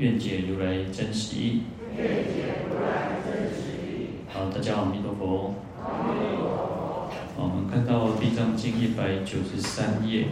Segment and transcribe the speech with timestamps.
[0.00, 1.64] 愿解如来真实义。
[4.32, 5.54] 好，大家好，阿弥陀佛。
[7.36, 10.28] 我们看到《地藏经》一百九十三页，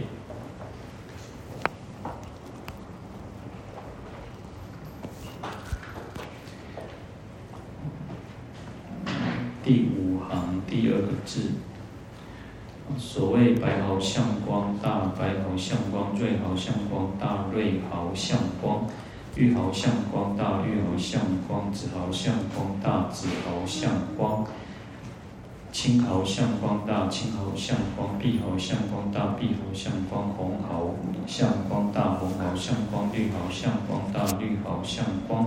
[9.63, 11.51] 第五行第二个字。
[12.97, 18.87] 所谓白毫相光、大白毫相光、瑞毫相光、大瑞毫相光。
[19.39, 24.43] 玉毫相光大，玉毫相光；紫毫相光大，紫毫相光；
[25.71, 30.93] 青毫相光大，青毫相光；碧毫相光大，碧毫相光；红毫
[31.25, 35.45] 相光大，红毫相光；绿毫相光大，绿毫相光；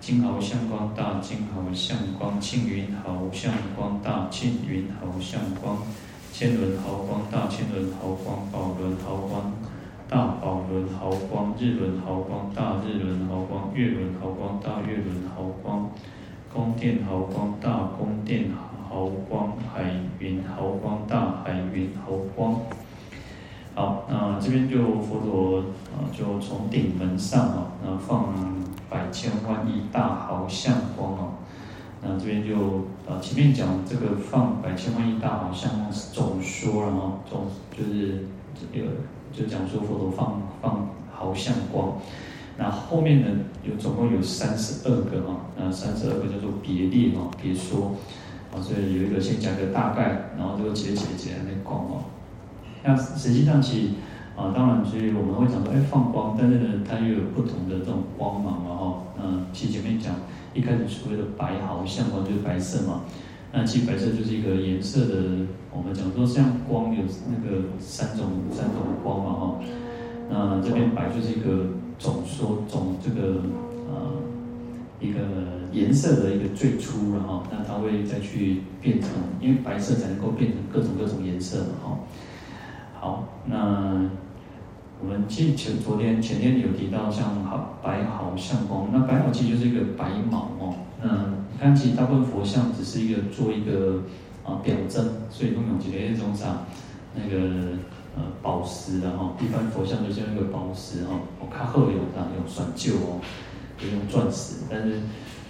[0.00, 5.76] 金毫相光大，金毫相光；青云毫相光大，青云毫相光；
[6.32, 9.52] 千轮毫光大，千轮毫光；宝轮毫光。
[10.12, 15.90] 大宝轮毫光，日轮毫光，大日轮毫光，月轮毫光，大月轮毫光，
[16.52, 18.50] 宫殿毫光，大宫殿
[18.86, 19.84] 毫光，海
[20.18, 22.60] 云毫光，大海云毫光。
[23.74, 25.60] 好，那这边就佛陀
[25.96, 28.34] 啊，就从顶门上啊，那放
[28.90, 31.28] 百千万亿大毫相光啊。
[32.02, 32.54] 那这边就
[33.10, 38.26] 啊，前面讲这个放百千万亿大毫相光是总说了啊，总就是
[38.70, 38.88] 这个。
[39.32, 41.98] 就讲说佛陀放放毫相光，
[42.58, 43.28] 那后面呢
[43.64, 47.92] 有总共有三十二个啊，那三十二个叫做别列啊，别说
[48.54, 52.04] 啊，所以有一个先讲个大概，然后这个结结结来讲哦。
[52.84, 53.88] 那实际上其实
[54.36, 59.02] 啊，当然所以我们会讲说，哎，放光，但是呢，它又有不同的这种光芒嘛哈。
[59.22, 60.14] 嗯，其实前面讲
[60.52, 63.02] 一开始所谓的白毫相光就是白色嘛。
[63.54, 69.58] 那其实白色就是一个颜色的，我们讲说像光有那个三种三种光嘛哈。
[70.30, 71.66] 那这边白就是一个
[71.98, 73.42] 总说总这个
[73.90, 74.12] 呃
[74.98, 75.18] 一个
[75.70, 77.42] 颜色的一个最初了哈。
[77.50, 81.98] 那它会再去变成，因为白色才能够变成各种各种颜色嘛哈。
[82.98, 84.08] 好，那
[85.02, 91.41] 我们其实前昨天前天有提到像好白好像光，那白好其实就是一个白毛哦，那。
[91.62, 94.02] 看，其实大部分佛像只是一个做一个
[94.44, 96.66] 啊表征，所以都用几个那种啥
[97.14, 97.78] 那个
[98.16, 103.20] 呃宝石的哈，一般佛像都是用那个宝石哈，我看后有啥用选旧哦，
[103.78, 105.02] 就用钻石，但是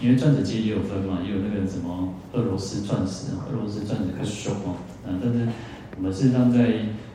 [0.02, 5.48] 因为钻石其实也有分嘛，也有那个什么俄罗斯钻石，俄罗斯钻石可凶哦，啊，但是
[5.96, 6.74] 我们事实上在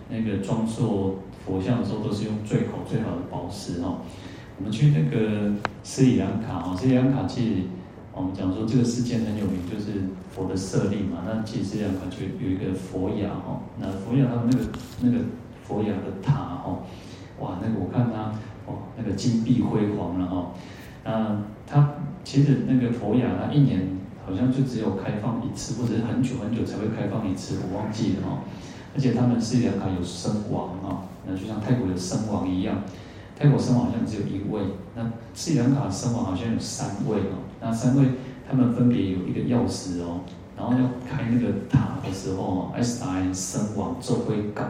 [0.09, 4.01] 那个装塑佛像的时候，都是用最好最好的宝石哈。
[4.57, 5.53] 我们去那个
[5.83, 7.55] 斯里兰卡啊，斯里兰卡其实。
[8.17, 11.21] 我们讲说这个事件很有名，就是佛的舍利嘛。
[11.23, 13.61] 那其实这样感觉有一个佛牙哈。
[13.79, 14.65] 那佛牙他们那个
[15.01, 15.23] 那个
[15.63, 16.79] 佛牙的塔哈，
[17.39, 18.33] 哇，那个我看它
[18.65, 20.51] 哦，那个金碧辉煌了哈。
[21.05, 23.87] 那它其实那个佛牙，它一年
[24.25, 28.39] 好像就只有开放一次，或者是很久很久才会开放一次，我忘记了哈。
[28.95, 32.81] 而且他们斯里兰卡有僧王哦，那就像泰国的僧王一样。
[33.37, 34.63] 泰国僧王好像只有一位，
[34.95, 37.45] 那斯里兰卡僧王好像有三位哦。
[37.61, 38.03] 那三位
[38.49, 40.21] 他们分别有一个钥匙哦，
[40.55, 40.79] 然后要
[41.09, 44.63] 开那个塔的时候哦，S I 僧王就会搞，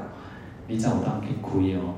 [0.68, 1.96] 你在我当可以亏哦。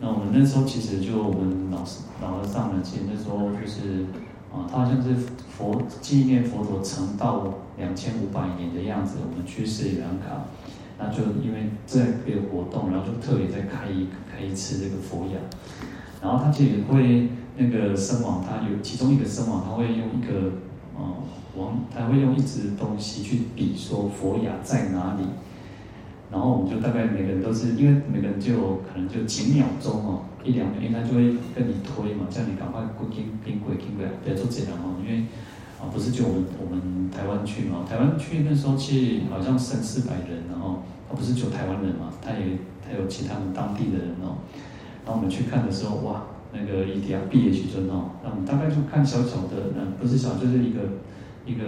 [0.00, 4.04] 那我们那时候其实就我们老师老和尚呢，其实那时候就是
[4.52, 5.14] 啊，他好像是
[5.48, 10.44] 佛纪念佛陀成道两千五百年的样子，我们去斯里兰卡，
[10.98, 15.38] 那就因为这个活动，然后就特别再开一开一次这个佛牙。
[16.20, 20.52] 然后他其实会那个僧王，他有其中一个僧王，他会用一个
[20.96, 21.02] 呃
[21.56, 25.24] 王，他会用一支东西去比说佛牙在哪里。
[26.30, 35.26] 然后我们就大概每个人都是，因为每个人就可能就几秒钟哦，一两秒，因为他就会跟你推嘛，叫你赶快过经经过经过，不要做这样哦，因为
[35.78, 44.40] 啊不是就我们我们台湾去嘛，台湾去那时候去好像三四百人，然后他不是就台湾人嘛，他也他有其他们当地的人哦。
[45.04, 46.22] 然后我们去看的时候，哇，
[46.52, 48.10] 那个一定要毕业去尊哦。
[48.22, 50.80] 那我们大概就看小小的，嗯，不是小，就是一个
[51.46, 51.64] 一个，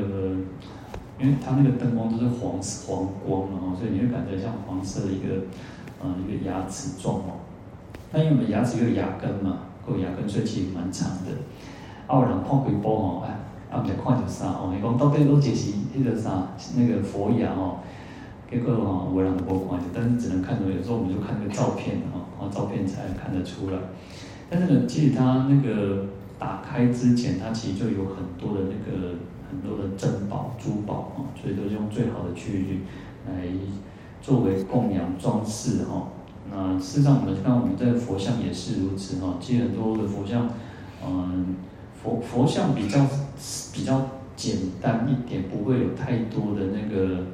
[1.18, 5.46] 因为它那个灯光都是黄黄光嘛，所以你会感觉像黄色的一个，
[6.02, 7.40] 嗯，一个牙齿状哦。
[8.12, 11.32] 那因为我们牙齿有牙根嘛，够牙根，所以其实蛮长的。
[12.06, 13.40] 啊，有人看几部吼，哎，
[13.70, 17.78] 啊，毋知看着啥哦，伊讲到底拢解析迄个啥那个佛牙哦，
[18.50, 23.78] 结果吼无人无看着，但是只能看到，有时候我们就看个照片哈，然后照片才看得出来。
[24.50, 26.06] 但是呢，其实它那个
[26.38, 29.14] 打开之前，它其实就有很多的那个
[29.50, 32.80] 很多的珍宝珠宝啊，所以都是用最好的去
[33.26, 33.48] 来
[34.20, 36.08] 作为供养装饰哈。
[36.52, 39.38] 那事实上，我们看我们在佛像也是如此哈。
[39.40, 40.48] 其实很多的佛像，
[41.04, 41.56] 嗯，
[42.00, 43.04] 佛佛像比较
[43.72, 47.24] 比较简单一点，不会有太多的那个，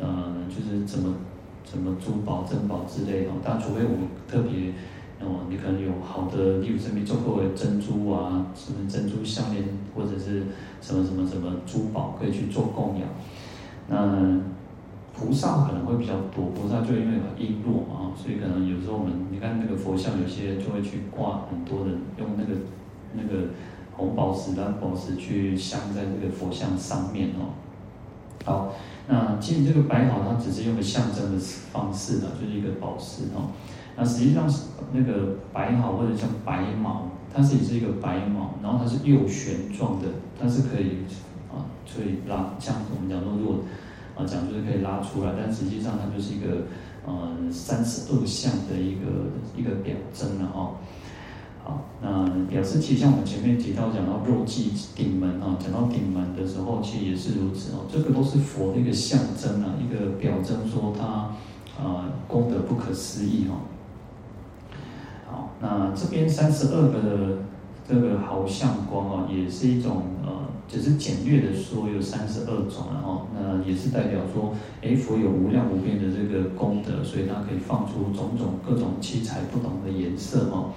[0.00, 1.16] 嗯，就是怎么
[1.64, 3.30] 怎么珠宝珍宝之类的。
[3.44, 4.72] 但除非我们特别。
[5.24, 9.64] 哦，你可能有好的，例如什么做过的珍珠啊，什么珍珠项链，
[9.94, 10.44] 或者是
[10.80, 13.08] 什么什么什么珠宝可以去做供养。
[13.88, 14.40] 那
[15.14, 22.60] 菩萨可能会比较多，菩萨就因为有璎珞嘛，所以可能有时候我们你看那个佛像，有些就会去挂很多的，用那个
[23.14, 23.48] 那个
[23.94, 27.52] 红宝石、蓝宝石去镶在这个佛像上面哦。
[28.44, 28.72] 好，
[29.06, 31.38] 那其实这个白毫它只是用个象征的
[31.72, 33.52] 方式的，就是一个宝石哦。
[33.96, 34.62] 那实际上是
[34.92, 40.08] 那个白毫或者叫白毛，它是也是一个白毛，然后它是右旋状的，
[40.40, 41.04] 它是可以
[41.50, 43.60] 啊，可以拉，像我们讲说，如果
[44.16, 46.66] 啊讲就是可以拉出来，但实际上它就是一个
[47.06, 50.72] 呃三十二相的一个一个表征了哈。
[51.64, 61.30] 好，那表示其实像我们前面提到讲到肉髻顶门啊，讲到顶门的时候，其实也是如此哦，这个都是佛的一个象征啊，一个表征说它
[61.80, 63.56] 啊功德不可思议哈。
[65.32, 67.38] 好，那这边三十二个的
[67.88, 70.30] 这个毫相光啊，也是一种呃，
[70.68, 80.70] 只是简略的说有三十二种，然后那也是代表说，哎，佛有无量无边的这个功德，所以它可以放出种种各种七彩不同的颜色哈。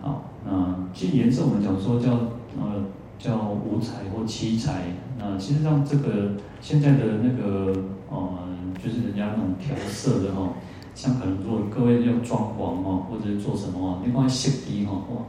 [0.00, 2.12] 好，那其实颜色我们讲说叫
[2.58, 2.82] 呃
[3.18, 4.84] 叫五彩或七彩，
[5.18, 7.74] 那其实上这个现在的那个
[8.08, 8.38] 呃，
[8.82, 10.54] 就是人家那种调色的哈。
[10.94, 15.22] 像可能如果各位要装潢哦，或者是做什么哦，你看色底哈，哇，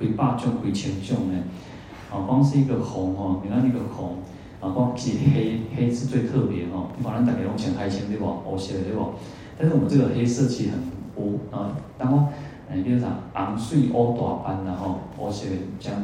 [0.00, 1.38] 几百种几千种呢，
[2.10, 4.16] 啊，光是一个红哦，你看那个红，
[4.60, 8.26] 啊，光是黑黑是最特别哦，反正大家拢穿黑色对吧？
[8.44, 9.06] 黑色对吧？
[9.58, 10.80] 但是我们这个黑色其实很
[11.16, 12.28] 乌啊，然后
[12.70, 15.46] 诶，比如啥红水乌大斑然后黑色
[15.78, 16.02] 这样，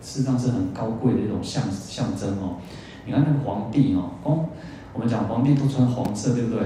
[0.00, 2.56] 事实上是很高贵的一种象象征哦。
[3.04, 4.46] 你看那个皇帝哦，光
[4.94, 6.62] 我们讲皇帝都穿黄色，对不对？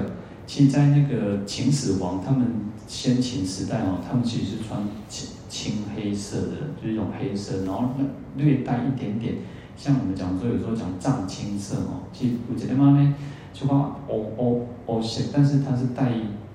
[0.47, 2.47] 其实，在那个秦始皇他们
[2.87, 7.91] 先秦时代哦，他们其实是穿青青黑色的，就是一种黑色，然后
[8.37, 9.35] 略带一点点，
[9.77, 13.15] 像我们讲说有时候讲藏青色哦，其实我觉得嘛呢，
[13.53, 16.13] 就讲乌乌乌色，但是它是带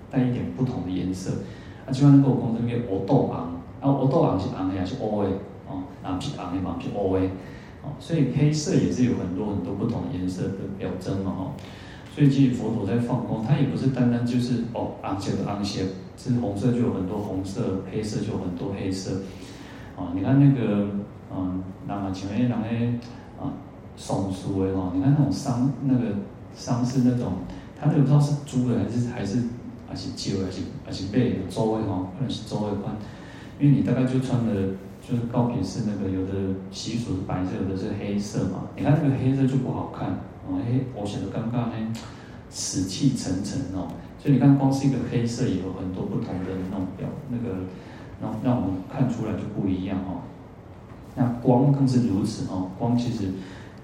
[0.10, 1.32] 带一点不同的颜色，
[1.86, 3.36] 啊，就像那个我讲这个乌豆红，
[3.82, 5.30] 啊，乌豆红是红的还是乌的
[5.68, 7.22] 哦，那不是红的嘛，是乌的
[7.84, 11.52] 哦，所以黑色也是有很多很多不同颜色的表征嘛哈。
[12.14, 15.80] 所以，其实佛陀在放光，它也不是单单就是哦，红色的红色，
[16.18, 19.12] 是红色就有很多红色，黑色就有很多黑色。
[19.96, 20.88] 啊，你看那个，
[21.34, 23.00] 嗯，人啊，前面人诶，
[23.40, 23.54] 啊，
[23.96, 26.02] 松树诶吼，你看那种桑，那个
[26.54, 27.32] 桑是那种，
[27.80, 29.44] 它那个不知道是租的还是还是
[29.88, 32.94] 还是旧还是还是背的，周围吼，可能是周围宽，
[33.58, 34.54] 因为你大概就穿的，
[35.02, 36.34] 就是高品是那个有的
[36.72, 40.20] 习俗是白色，有的是黑色嘛，你看那个黑色就不好看。
[40.52, 41.94] 哦，嘿，我显得尴尬呢，
[42.50, 43.88] 死气沉沉哦。
[44.20, 47.56] 所以你看，光是一个黑色，也有很多不同的那种表，那个
[48.22, 50.22] 让让我们看出来就不一样哦。
[51.16, 52.70] 那光更是如此哦。
[52.78, 53.32] 光其实，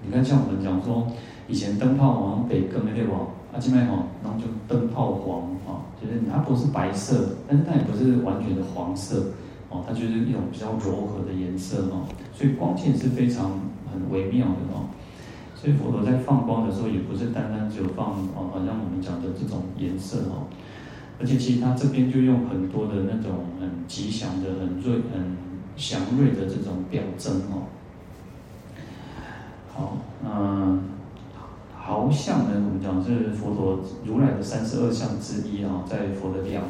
[0.04, 1.08] 你看像我们讲说，
[1.48, 3.16] 以前灯泡往北更的对吧？
[3.52, 9.32] 啊，现在哈，然后就灯泡黄啊，就是它不是白色，但是它也不是完全的黄色
[9.70, 12.06] 哦，它就是一种比较柔和的颜色哦。
[12.32, 13.58] 所以光线是非常
[13.92, 14.86] 很微妙的哦。
[15.60, 20.46] 所以佛陀在放光的时候，也不是单单只有放哦，好像我们讲的这种颜色哦，
[21.20, 25.36] 而且其实他这边就用很多的那种很吉祥的、很锐、很
[25.76, 27.66] 祥瑞的这种表征哦。
[29.74, 30.84] 好，嗯，
[31.76, 36.62] 毫相呢，我们讲是佛陀如来的三十二相之一啊，在佛的两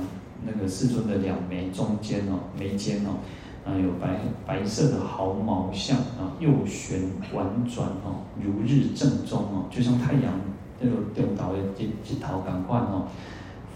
[0.47, 3.21] 那个世尊的两眉中间哦，眉间哦。
[3.69, 7.03] 啊，有白白色的毫毛像啊，右旋
[7.35, 10.33] 婉转哦，如日正中哦，就像太阳
[10.81, 13.09] 那个颠倒的一一头感官哦，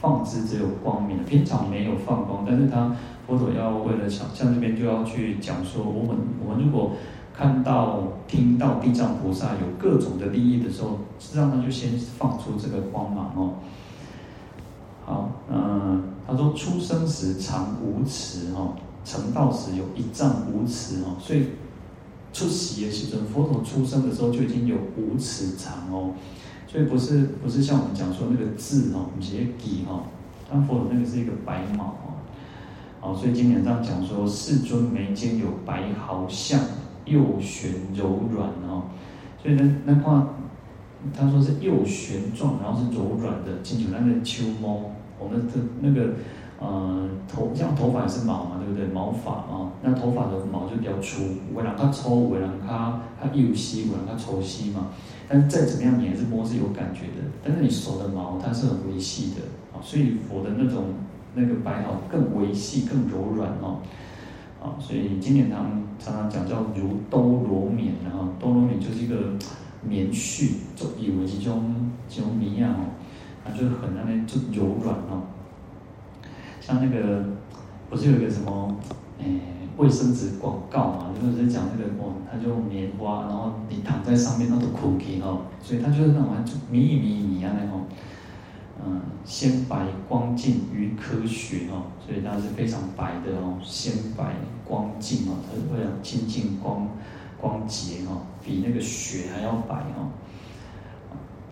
[0.00, 2.96] 放之只有光明，平常没有放光，但是他
[3.26, 6.92] 佛陀要为了像像这边就要去讲说，我们我们如果
[7.36, 13.54] 看到听到地藏菩萨有各种的利益的时候，实际上他就先放出这个光芒哦。
[15.04, 18.72] 好，嗯，他说出生时长五尺哦。
[19.04, 21.46] 成道时有一丈五尺哦，所以
[22.32, 26.14] 出席的时阵，佛陀出生的时候就已经有五尺长哦，
[26.66, 30.04] 所以不是不是像我们讲说那个字哦，直接给哈，
[30.50, 32.14] 但佛陀那个是一个白毛哦，
[33.00, 36.60] 哦，所以经典上讲说，世尊眉间有白毫相，
[37.04, 38.84] 右旋柔软哦，
[39.42, 40.34] 所以呢，那话
[41.12, 46.14] 他说是右旋状，然后是柔软的，进去那个秋猫，我们的那个。
[46.64, 48.86] 呃，头像头发也是毛嘛，对不对？
[48.86, 54.90] 毛发啊，那头发的毛就比较粗，我让它粗，我让它它幼细，我让它粗细嘛。
[55.28, 57.26] 但是再怎么样，你还是摸是有感觉的。
[57.42, 59.42] 但是你手的毛它是很微细的
[59.72, 60.84] 啊，所以佛的那种
[61.34, 63.78] 那个白毫更微细、更柔软哦。
[64.62, 69.16] 啊，所以经典上常常讲叫如兜罗棉，然后兜罗棉就是一个
[69.82, 72.76] 棉絮，就以为这种这种绵啊，
[73.44, 75.22] 它就很那边就柔软哦。
[76.64, 77.24] 像那个
[77.90, 78.76] 不是有一个什么
[79.18, 79.40] 诶
[79.76, 81.06] 卫生纸广告嘛？
[81.20, 87.86] 就是讲那个哦，他就棉花，然后你躺在上面那种空气哦，所以它就是那种就迷一迷一迷啊那种，
[88.84, 96.88] 嗯，鲜白光净于科学哦，所以它是非常白的哦，鲜白光净哦，它是非常清净光
[97.40, 100.12] 光洁哦，比那个雪还要白哦。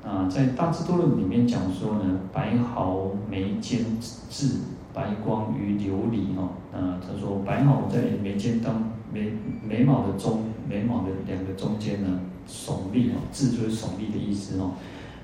[0.07, 3.85] 啊，在大智多论里面讲说呢，白毫眉间
[4.29, 4.57] 痣。
[4.93, 9.33] 白光于琉璃哦，啊，他说白毫在眉间当眉
[9.67, 14.73] 眉毛的中眉毛的两个中间呢，耸立哦，字就是耸立的意思哦。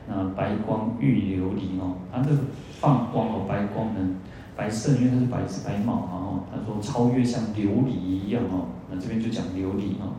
[0.08, 2.38] 那白光遇琉璃哦，它这个
[2.78, 4.16] 放光哦，白光呢，
[4.56, 6.40] 白色，因为它是白白毛嘛哦。
[6.50, 10.14] 他说超越像琉璃一样哦，那这边就讲琉璃哦。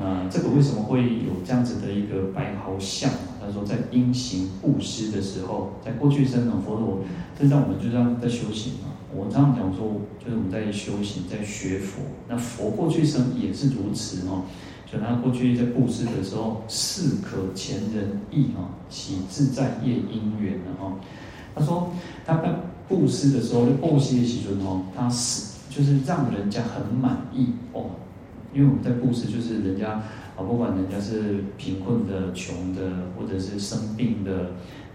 [0.00, 3.10] 啊，这个为什么会有这样子的一个白毫相？
[3.40, 6.98] 他说，在因行布施的时候，在过去生呢，佛陀，
[7.38, 8.88] 这让我们就这样在修行嘛。
[9.14, 12.02] 我这样讲说，就是我们在修行，在学佛。
[12.28, 14.42] 那佛过去生也是如此哦。
[14.90, 20.94] 就他过去在布施的时候，是可前人意哦，起自在业因缘的哦。
[21.54, 21.90] 他说
[22.26, 22.52] 他在
[22.88, 27.90] 布施的时候就，布施的时候哦，他是就是让人家很满意哦。
[28.54, 30.00] 因为我们在布施，就是人家。
[30.36, 34.50] 啊，不管人家是贫困的、穷的，或者是生病的，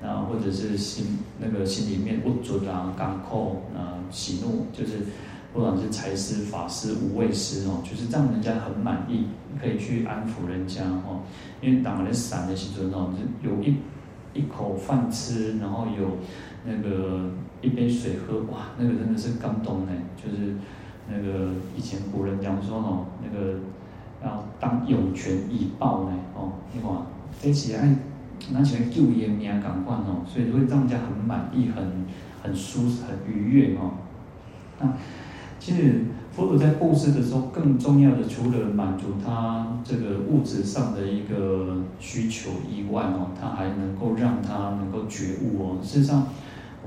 [0.05, 4.97] 啊，或者是心那个心里面不准啊、感扣啊、喜怒，就是
[5.53, 11.21] 不管是财师、法师、无畏师哦，就是让人家很满意，可以去安抚人家哦。
[11.61, 13.75] 因为当人散的时候哦，就有一
[14.33, 16.17] 一口饭吃，然后有
[16.65, 19.93] 那个一杯水喝，哇，那个真的是感动呢。
[20.21, 20.53] 就是
[21.09, 23.59] 那个以前古人讲说哦，那个。
[24.21, 26.91] 要当涌泉以报呢，哦，你看，
[27.41, 27.95] 这起来
[28.51, 32.05] 拿起来救人命感官哦，所以会让人家很满意、很
[32.43, 33.91] 很舒适、很愉悦哦。
[34.77, 34.91] 那
[35.57, 36.01] 其实
[36.33, 45.77] 佛陀在布施的时候，更重要的，除了满足他这个物质上的一个需求以外哦，他还能够让他能够觉悟哦。
[45.81, 46.27] 事实上，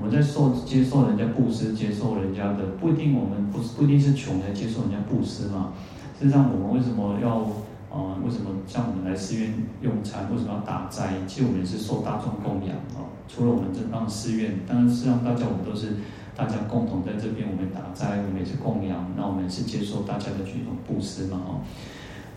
[0.03, 5.71] 我们在受接受人家布施、接受人家的，不一定我们不是不一定是穷才接受人家布施嘛。
[6.19, 7.47] 实际上，我们为什么要
[7.89, 11.13] 呃，为什么像我们来寺院用餐，为什么要打斋？
[11.25, 13.07] 其实我们也是受大众供养哦。
[13.29, 15.95] 除了我们这帮寺院，当然实际上大家我们都是
[16.35, 21.63] 大家共同在这边，我们打斋，我们也是供养，那我们也是接受大家的这种布施嘛哦。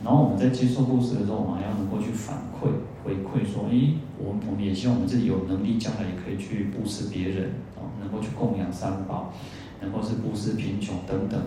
[0.06, 2.70] 然后我们在接受布施的时候，我们还要能够去反馈
[3.02, 9.32] 回馈说，诶，我我们也希望我们自己有能力，将来也可以去布施别人哦，能够去供养三宝，
[9.80, 11.40] 能够是布施贫穷等等，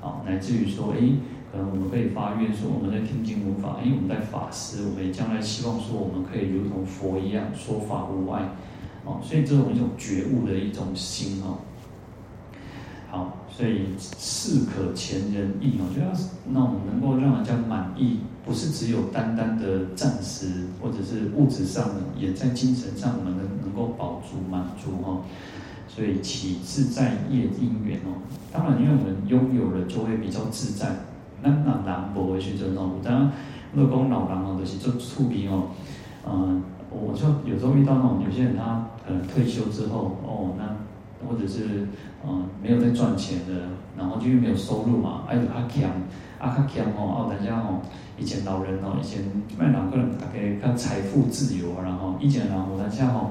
[0.00, 1.18] 啊，乃至于说，诶。
[1.56, 8.42] 嗯，我们可以发愿说，我们在听经闻法，因为我们在法师，我们将来希望说，我们可以如同佛一样说法无碍，
[9.04, 11.58] 哦，所以这种一种觉悟的一种心哦。
[13.14, 16.08] 好，所以适可前人意哦，就要
[16.48, 25.22] 那种能够让人家满意，不是只有单单的暂时或者是物质上的，也在精神上我们能能够保足满足哦。
[25.86, 28.18] 所以起自在业因缘哦，
[28.52, 30.88] 当然，因为我们拥有了，就会比较自在。
[31.40, 33.32] 那老人无会去做哦，当然，
[33.72, 35.68] 如果讲老人哦，就是做厝边哦，
[36.28, 40.64] 嗯，我就有时候遇到那种有些人，他可能退休之后哦，那
[41.28, 41.86] 或者是
[42.26, 45.90] 嗯没有在赚钱的，然后就因为没有收入嘛，哎，阿强，
[46.38, 47.80] 阿较强哦，哦，大家哦，
[48.18, 49.22] 以前老人哦，以前
[49.58, 53.30] 卖两个人大概较财富自由啊，然后以前人哦，大家哦，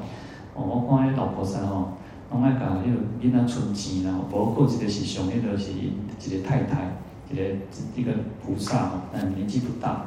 [0.54, 1.94] 哦，我看迄老婆生哦，
[2.32, 6.92] 拢爱甲迄个囡仔存钱，然后包括一个是上迄个是一个太太。
[7.32, 7.42] 一个
[7.96, 8.12] 一个
[8.46, 10.06] 菩萨吼，但年纪不大，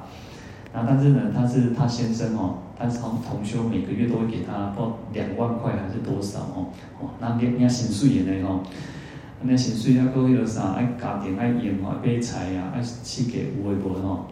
[0.76, 6.68] 然后但是呢，他是他先生哦，他是同同修每个月都会给他报两万块还是多少哦
[7.00, 8.60] 哦，那你你要薪水的呢哦，
[9.40, 14.26] 那薪水要够迄个啥，爱家庭爱用哦，买菜啊，爱去给有的无哦，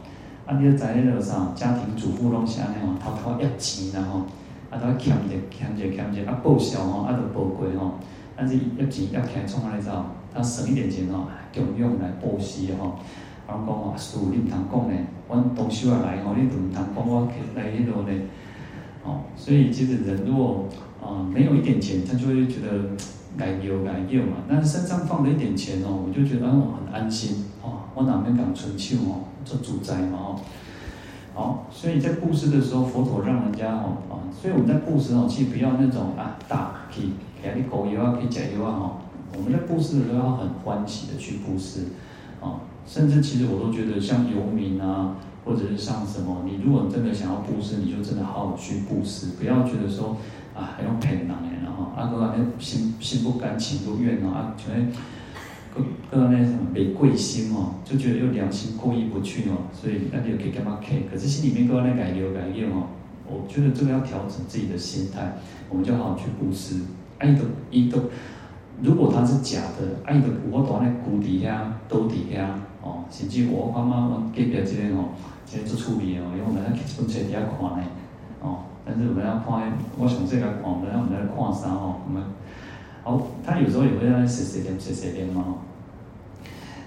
[0.45, 4.27] 啊，你在迄个啥，家庭主妇拢是安尼吼，偷偷压钱然后，
[4.69, 7.95] 啊，都欠着欠着欠着，啊，报销吼，啊，都报过吼，
[8.37, 9.91] 但是压钱压起来创啥来着？
[10.35, 12.99] 他省一点钱吼，中用来报销吼。
[13.47, 14.97] 然后讲话师父，你唔通讲呢，
[15.29, 18.21] 阮同修也来吼，你都唔通讲我来迄度呢。
[19.05, 20.67] 哦，所以其实人如果
[21.03, 22.71] 啊、呃、没有一点钱，他就会觉得
[23.37, 24.39] 该有该有嘛。
[24.49, 30.41] 但是身上放了一点钱哦，我就觉得我很安心哦，我哪边敢春秋哦，做主宰嘛哦。
[31.35, 37.09] 好，所以在布施的时候，佛陀让人家哦啊，所以我们在布施哦，其实不要那种啊打去
[37.43, 38.93] 给你狗油啊，可以加油啊哈。
[39.37, 41.87] 我们在布施的时候要很欢喜的去布施
[42.41, 45.17] 啊，甚至其实我都觉得像游民啊。
[45.47, 50.17] 或者是像什么，你如果真的想要布施，你就真的好好去布施，不要觉得说
[50.57, 54.81] 啊，还用骗人的，然后啊，哥那心心不甘情不愿哦，啊，觉得
[55.75, 62.89] 哥哥那什么没贵心哦，就觉得有良心过意不去哦，所以那就可以干嘛 K，可是心里面哥那改流改业哦，
[63.27, 65.37] 我觉得这个要调整自己的心态，
[65.69, 66.77] 我们就好好去布施，
[67.19, 68.03] 爱的一个，
[68.81, 72.59] 如果它是假的，爱的我躲在谷底下、兜底下
[73.11, 75.09] 甚至我妈妈我隔壁这边哦。
[75.47, 77.85] 其实做处理哦，因为我们在基本册底下看呢，
[78.41, 82.25] 哦，但是我们要看，我详细来看，我们要我们来看啥哦，我们，
[83.05, 85.45] 好，他有时候也会让人写写点写写点嘛，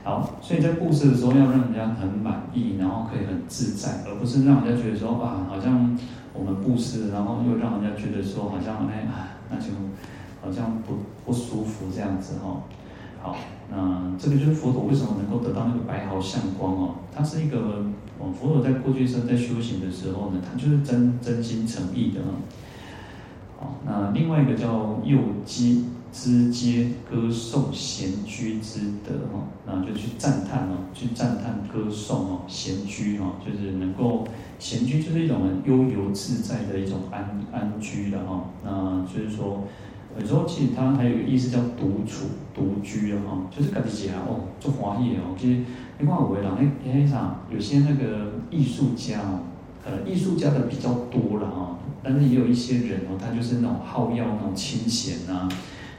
[0.04, 5.96] 好，所以在布施的时候要让人家很满意，然后可以很自在，而不是让人家觉得说啊，好像
[6.34, 9.06] 我们布施，然后又让人家觉得说好像哎，
[9.52, 9.68] 那就
[10.42, 12.64] 好像不不舒服这样子哈，
[13.32, 13.38] 好，
[13.70, 17.86] 那这个就是佛陀为什么能够得到那个白毫相光哦，它是一个。
[18.20, 22.20] 哦，佛陀在过去生在修行的时候呢，他就是真真心诚意的。
[23.60, 38.46] 好，那另外一个叫右阶肢阶歌颂闲居之德哈，那就去赞叹哦，去赞叹歌颂哦，闲居哦，就是能够闲居就是一种很悠游自在的一种安安居的哈。
[38.64, 39.62] 那就是说，
[40.20, 45.62] 有时候其实它还有一个意思叫独处独居的哈，就是感觉哦，做华业哦，其实。
[46.00, 49.40] 另外五位啦，那那啥，有些那个艺术家哦，
[49.84, 55.50] 可能艺术家的比较多了哈，但是也有一些人哦，他就是那种好要那种清闲呐，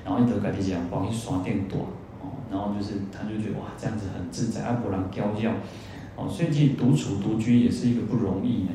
[0.04, 1.82] 然后一得改地讲，帮你耍电短
[2.22, 5.50] 哦，然后就是他就觉得哇，这样子很自在，爱不让娇叫
[6.14, 8.70] 哦，所以其实独处独居也是一个不容易呢。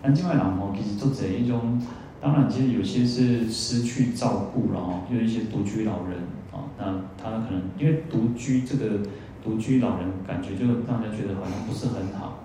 [0.00, 1.82] 但另外人哦，其实做这一种，
[2.20, 6.18] 当然其实有些是失去照顾了哦，有一些独居老人
[6.52, 6.84] 啊，那
[7.22, 9.00] 他可能因为独居这个。
[9.40, 12.40] 独居老人感觉就让人觉得好像不是很好，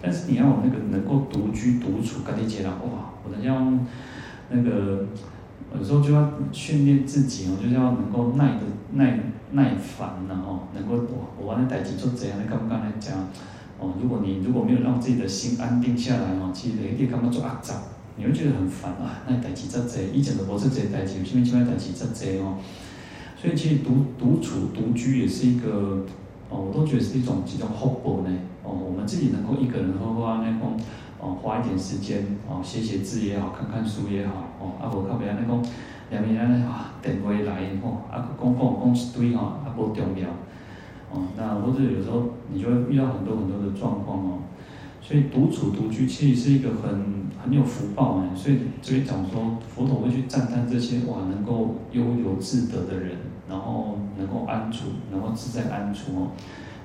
[0.00, 3.70] 但是你要有那个能够独居独处，跟你讲了哇，我能要
[4.48, 5.06] 那个
[5.78, 8.62] 有时候就要训练自己哦，就是要能够耐的
[8.94, 9.20] 耐
[9.52, 13.18] 耐烦然后能够我我完了代志做怎样，你刚刚来讲
[13.78, 17.74] 哦，如果你如果没有让自己的心安定下来哦，其实一定干嘛做阿杂，
[18.20, 22.58] 你会觉得很烦啊，那代志做这，以前的我是这代志，现在现在代志做这哦，
[23.34, 26.04] 所以其实独独处独居也是一个。
[26.50, 28.36] 哦，我都觉得是一种一种福报呢。
[28.64, 30.76] 哦，我们自己能够一个人好好啊，那种
[31.20, 35.64] 哦，花一点时间哦，写写字也好，看看书也好，哦，啊，无靠别那种
[36.10, 40.26] 两边安尼啊，电话来哦，啊，讲讲讲一堆哦，啊，无重要。
[41.14, 44.38] 哦，那或者有时候你就会遇到很多很多的状况哦，
[45.10, 48.30] 所以独处独居其实是一个很很有福报哎。
[48.36, 53.16] 所以这边讲说，佛陀会去赞叹这些哇，能够悠游自得的人。
[53.48, 56.30] 然后能够安处，能够自在安处哦。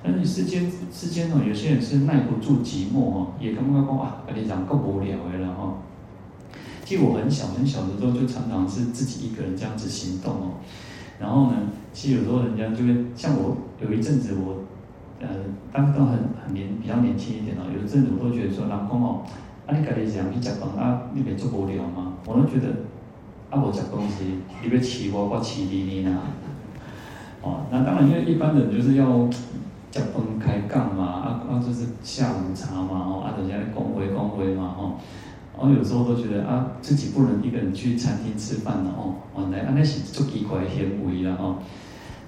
[0.02, 5.74] 但是世间世间哦，有些人是耐不住寂寞哦，也刚刚讲啊，跟你讲够无聊的了哈。
[6.84, 10.54] 其实我很小很小的时候，就常常是自己一个人这样子行动哦。
[11.20, 11.56] 然后呢，
[11.92, 14.64] 其实有时候人家就会像我有一阵子我，
[15.20, 15.28] 呃，
[15.72, 16.08] 当时很
[16.44, 19.22] 很年比较年轻一点哦，有阵子我都觉得说，人讲哦，
[19.66, 22.14] 啊你跟你讲，你吃饭啊，你别做无聊吗？
[22.26, 22.68] 我都觉得，
[23.50, 26.20] 啊我吃东西，你别气我，我气你你呢。
[27.42, 29.28] 哦，那当然，因为一般人就是要
[29.90, 34.94] 加班开杠嘛，啊啊，就是下午茶嘛，哦，啊，等下恭维恭维嘛，哦，
[35.56, 41.56] 然后有时候都觉得啊，自己不能一个人去餐厅吃饭了，哦，原来啊那是足奇怪的行为了，哦，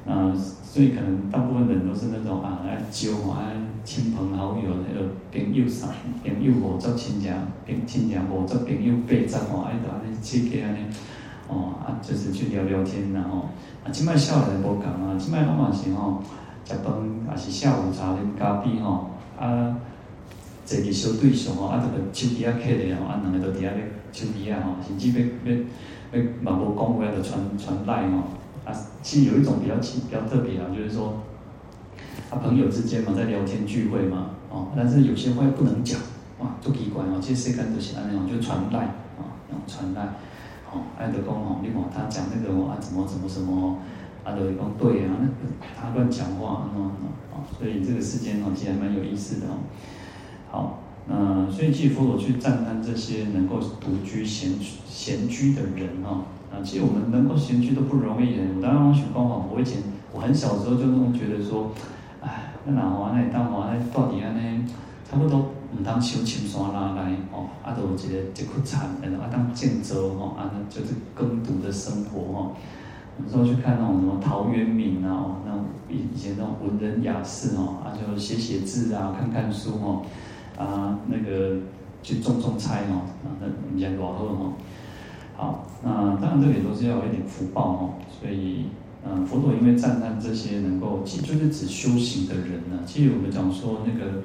[0.07, 0.33] 啊，
[0.63, 3.51] 所以可能大部分人都是那种啊，来招啊
[3.85, 5.89] 亲朋好友那个朋友啥，
[6.25, 7.29] 朋友五十亲戚，
[7.67, 10.79] 朋亲戚五十朋友八十哦，爱到那去给安尼，
[11.49, 13.49] 哦，啊，就是去聊聊天，然后。
[13.85, 16.21] 啊，即摆少年无共啊，即摆拢嘛是吼，
[16.65, 16.93] 食饭
[17.31, 19.79] 也是下午茶啉咖啡吼，啊，
[20.67, 25.59] 坐伫小对象吼，啊，这个手机啊开咧吼，啊，两个都伫遐咧手机啊吼，甚至要要
[26.13, 28.25] 要嘛无讲话就传传赖吼，
[28.69, 31.23] 啊，其实有一种比较奇比较特别啊，就是说，
[32.29, 35.99] 啊，朋友之间嘛在聊天聚会嘛，哦，但是有些话不能讲，
[36.39, 38.79] 哇，足奇怪哦，这世间都是安尼哦，就传代
[39.17, 40.03] 啊，用传代，
[40.71, 43.79] 哦，爱德公哦，你看他讲那个哦，啊，怎么怎么什么，
[44.23, 45.33] 啊，德公对啊，那个
[45.75, 46.93] 他乱讲话，嗯
[47.33, 49.65] 啊，所以这个世间哦，其实还蛮有意思的哦。
[50.51, 54.53] 好，那所以其实佛陀去赞叹这些能够独居闲
[54.87, 58.43] 闲居的人哦，啊，其实我们能够闲居都不容易的。
[58.63, 59.83] 当然我学光法，我以前
[60.13, 61.71] 我很小时候就那么觉得说，
[62.23, 64.65] 哎，那哪华那大华那到底安呢？
[65.11, 72.53] 差不多唔当修青山啦来哦，啊都有一个一窟禅，然后啊当建州哦，啊就是耕读的生活哦。
[73.25, 75.55] 有时候去看那种什么陶渊明啊，哦，那
[75.91, 80.03] 以以前那种文人雅士哦，啊就写写字啊，看看书哦，
[80.59, 81.57] 啊那个
[82.03, 84.53] 去种种菜哦，啊那人家多好哦。
[85.39, 88.67] 好，那当然这里都是要有一点福报哦，所以
[89.09, 92.81] 嗯，佛陀因为赞叹这些能够，其实就是指修行的人呢。
[92.85, 94.21] 其实我们讲说那个。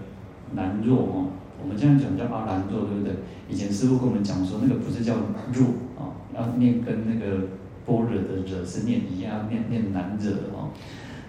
[0.56, 1.26] 难若哦，
[1.60, 3.15] 我们这样讲叫阿难若，对不对？
[3.49, 5.15] 以前师父跟我们讲说，那个不是叫
[5.52, 5.65] 若
[5.97, 7.47] 啊，要念跟那个
[7.88, 10.69] 般若的惹是念一样，念念难惹哦。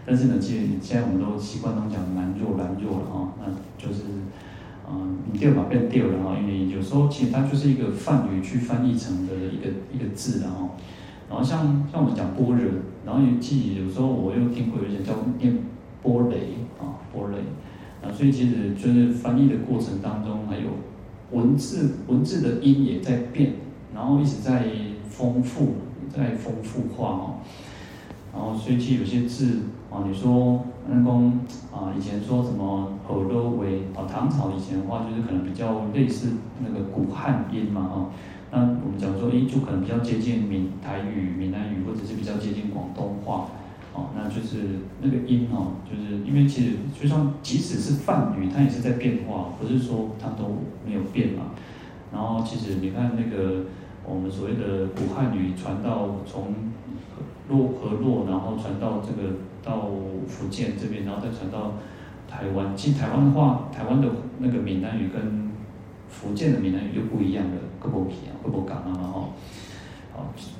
[0.05, 3.47] 但是呢，其实现在我们都习惯都讲难若难若了哈，那
[3.79, 4.03] 就是
[4.88, 10.70] 嗯，你掉嘛变掉了哈，因为有时候其实它就是一个梵语去翻译成的一个一个字然后，
[11.29, 12.70] 然后像像我们讲般若，
[13.07, 15.59] 然后有记有时候我又听过有些叫念
[16.03, 17.38] 波雷啊，波雷。
[18.03, 20.64] 啊，所以其实就是翻译的过程当中，还有
[21.33, 23.55] 文字文字的音也在变，
[23.94, 24.66] 然后一直在
[25.09, 25.77] 丰富，
[26.14, 27.35] 在丰富化哦。
[28.31, 29.61] 然后所以其实有些字
[29.95, 31.39] 啊，你说那公
[31.73, 38.11] 啊，以前说什么河洛为啊，唐朝以前的话就是可能比较类似那个古汉音嘛哈。
[38.51, 43.47] 那我们讲说，诶，就可能比较接近闽台语、闽南语，或者是比较接近广东话。
[43.95, 51.53] 哦，那就是那个音哦，就是因为其实就像即使是梵语，它也是在变化，不是说它都没有变嘛。
[52.13, 53.67] 然后其实你看那个
[54.05, 56.55] 我们所谓的古汉语传到从
[57.49, 59.88] 洛河洛，然后传到这个到
[60.29, 61.74] 福建这边，然后再传到
[62.29, 62.77] 台湾。
[62.77, 65.50] 其实台湾的话，台湾的那个闽南语跟
[66.09, 69.29] 福建的闽南语就不一样的，各不一样，各不港啊嘛哈。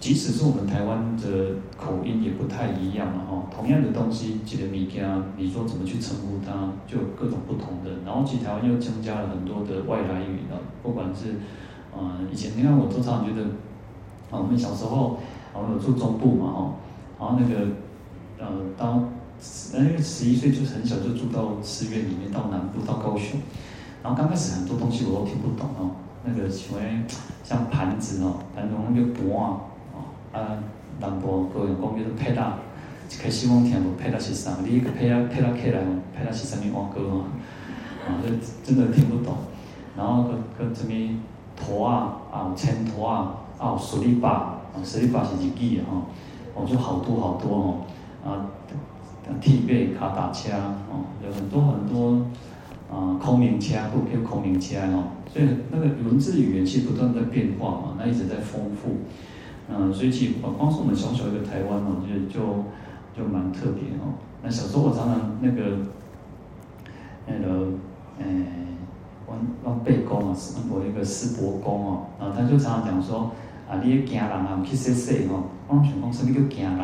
[0.01, 3.47] 即使是我们台湾的口音也不太一样了哈。
[3.55, 8.03] 同样的东西，记得米家，你说怎么去称呼它，就有各种不同的。
[8.05, 11.37] 然后其实台湾又增加了很多的外来语的，不管是，
[11.97, 13.43] 呃，以前你看我都常觉得，
[14.31, 15.21] 啊，我们小时候，
[15.55, 16.75] 我们有住中部嘛哈，
[17.21, 17.65] 然后那个，
[18.39, 19.03] 呃，到，
[19.75, 23.41] 因为十一岁就很小就住到寺院里面，到南部到高雄，
[24.03, 25.91] 然后刚开始很多东西我都听不懂哦。
[26.25, 26.85] 那个所谓
[27.43, 29.61] 像盘子哦，盘子那个钵啊，
[29.93, 29.97] 哦
[30.33, 30.59] 啊，
[31.01, 32.57] 南部各人讲叫做配搭，
[33.11, 37.25] 一开始我听无配搭是啥，你个配搭配搭起来哦，配搭是啥物碗糕哦，
[38.09, 38.31] 啊，就
[38.65, 39.35] 真的听不懂。
[39.97, 41.21] 然后个个什么
[41.55, 46.09] 托啊，啊，千托啊，啊，十里八，啊，十里八是日语哦，
[46.55, 47.77] 哦，就好多好多哦，
[48.25, 48.51] 啊，
[49.41, 49.61] 铁
[49.95, 50.53] 马脚踏车
[50.91, 52.27] 哦，有很多很多。
[52.93, 58.99] 啊，空灵车不叫空灵车哦，所以那个文字语言其实不断在变化嘛，那一直在丰富，
[59.69, 62.45] 嗯，所以其实光是我们小小一个台湾哦，就就
[63.17, 64.15] 就蛮特别哦。
[64.43, 65.79] 那小时候我常常那个
[67.27, 67.67] 那个，
[68.19, 68.25] 诶，
[69.27, 69.35] 我
[69.65, 70.37] 我伯公啊，
[70.71, 73.33] 我一个师伯公哦，然后他就常常讲说，
[73.69, 76.79] 啊，你去惊人啊，去洗洗哦，我想讲什么叫惊人？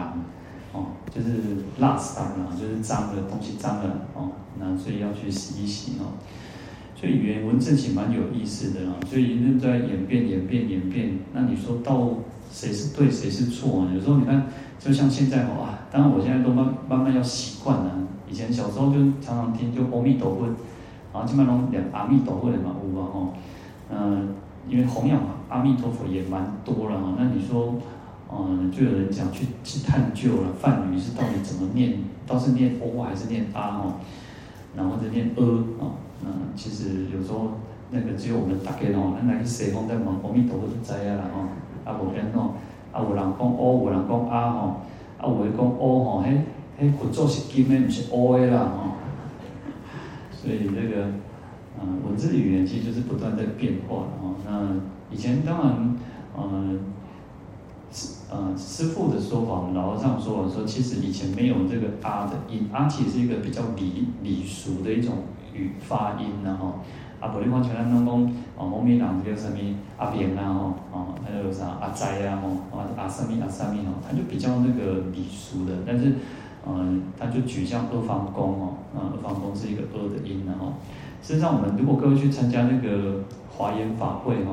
[0.72, 1.28] 哦，就是
[1.80, 4.30] 垃圾啊，就是脏的东西脏了哦。
[4.58, 6.14] 那所以要去洗一洗哦，
[6.94, 11.18] 所以语言文字其实蛮有意思的啊，所以一直在演变、演变、演变。
[11.32, 12.10] 那你说到
[12.52, 13.88] 谁是对，谁是错啊？
[13.94, 14.46] 有时候你看，
[14.78, 17.92] 就像现在哇，当然我现在都慢慢慢要习惯了。
[18.28, 20.46] 以前小时候就常常听就阿弥陀佛，
[21.12, 23.34] 然后基本上两阿弥陀佛的嘛有啊吼，
[23.90, 24.28] 嗯，
[24.68, 27.14] 因为弘扬阿弥陀佛也蛮多了哈。
[27.18, 27.74] 那你说，
[28.32, 33.92] 嗯，就有人讲去去探究了梵语是到底怎么念，到底是念哦还是念啊吼？
[34.76, 35.42] 然后就念阿
[35.84, 35.90] 啊，
[36.22, 37.54] 那其实有时候
[37.90, 41.48] 那个只有我们大家哦，那那个西方在问阿弥陀佛就知啊啦哦，
[41.84, 42.54] 啊无人哦，
[42.92, 44.80] 啊有人讲哦，有人讲啊吼，
[45.18, 46.38] 啊有人讲哦吼，迄
[46.80, 48.92] 迄佛祖是金的，不是 o 的啦吼。
[50.32, 51.06] 所以这个
[51.82, 54.36] 嗯，文字语言其实就是不断在变化的哦。
[54.46, 55.96] 那以前当然
[56.38, 56.78] 嗯。
[58.56, 65.14] 师父的说法，我们老和尚说，说其实以前没有这个“阿”的音，“阿”其实是一个比较礼礼俗的一种
[65.52, 66.74] 语发音，然后
[67.20, 69.58] 啊，不然话像咱拢讲哦，某名人叫什么
[69.96, 76.14] 阿扁啊，吼，哦，还有啥阿斋啊，吼，啊阿什么阿什么吼，他就比较那个礼俗的，但是，
[76.66, 80.74] 嗯，他就举像阿房宫哦，啊，阿房宫是一个“阿”的音，然后，
[81.20, 84.52] 事实上，我们如果各位去参加那个华严法会哈，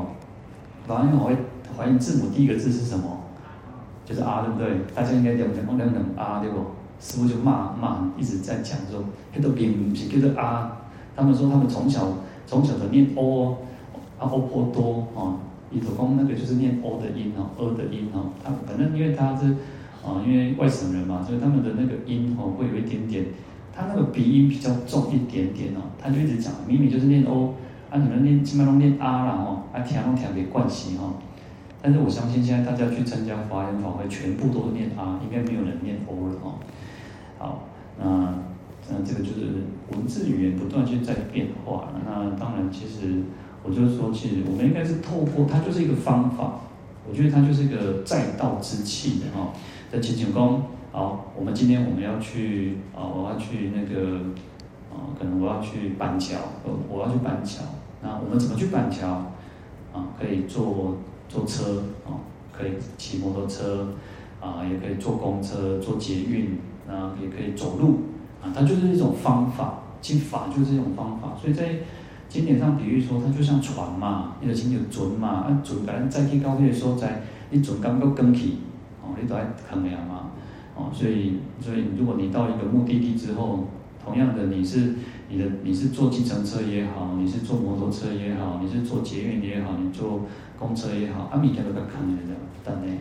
[0.88, 1.38] 华严法会
[1.78, 3.17] 华严字母第一个字是什么？
[4.08, 4.80] 就是啊，对不对？
[4.96, 6.60] 大家应该两两两两啊，对不？
[7.00, 9.04] 师傅就骂骂，一直在讲说，
[9.36, 10.78] 那个名是叫做啊。
[11.16, 12.08] 他们说他们从小
[12.46, 13.52] 从小的念欧
[14.18, 15.36] 啊，欧婆多啊，
[15.72, 18.32] 伊头公那个就是念欧的音哦，欧的音哦。
[18.42, 19.48] 他反正因为他是
[20.06, 23.26] 啊，因为外省人嘛，所以他们的那个音哦会有一点点，
[23.76, 25.82] 他那个鼻音比较重一点点哦。
[26.02, 27.54] 他就一直讲，明明就是念欧
[27.92, 31.14] 啊，你们念基本上念啊啦哦，啊听拢听袂惯势哈。
[31.88, 36.56] 但是我相信现在大家去参加华严法会，全部都是念啊，应该没有人念欧了哦。
[37.38, 37.64] 好，
[37.98, 38.04] 那
[38.90, 41.88] 那这个就是文字语言不断去在变化。
[42.06, 43.24] 那当然，其实
[43.64, 46.60] 我就是说，其实我们应该是透过它，就是一个方法。
[47.10, 49.54] 我觉得它就是一个载道之器的哈。
[49.90, 54.18] 在请请功，好，我们今天我们要去啊，我要去那个
[54.92, 56.36] 啊，可能我要去板桥，
[56.90, 57.64] 我要去板桥。
[58.04, 59.08] 那我们怎么去板桥？
[59.94, 60.98] 啊，可以做
[61.30, 63.90] 坐车啊，可以骑摩托车
[64.42, 66.58] 啊，也可以坐公车、坐捷运。
[66.90, 68.00] 啊，也可以走路，
[68.42, 71.36] 啊，它就是一种方法，其实法就是一种方法。
[71.38, 71.80] 所以在
[72.30, 78.60] 经典上比喻说，它就像船嘛，你的经典准嘛，啊准，反正在去高铁的时候，在你准刚刚更起，
[79.04, 80.32] 哦，你都在坑呀嘛，
[80.78, 83.66] 哦，所以所以如果你到一个目的地之后，
[84.02, 84.96] 同样的你是
[85.30, 90.22] 你的你是坐计程车也好，你是坐摩托车也好，你是坐捷运也好，你坐
[90.58, 93.00] 公车也好，啊，每天都在坑人的，等那样。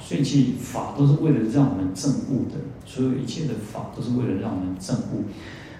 [0.00, 2.54] 所以其实法都是为了让我们证悟的，
[2.86, 5.24] 所有一切的法都是为了让我们证悟。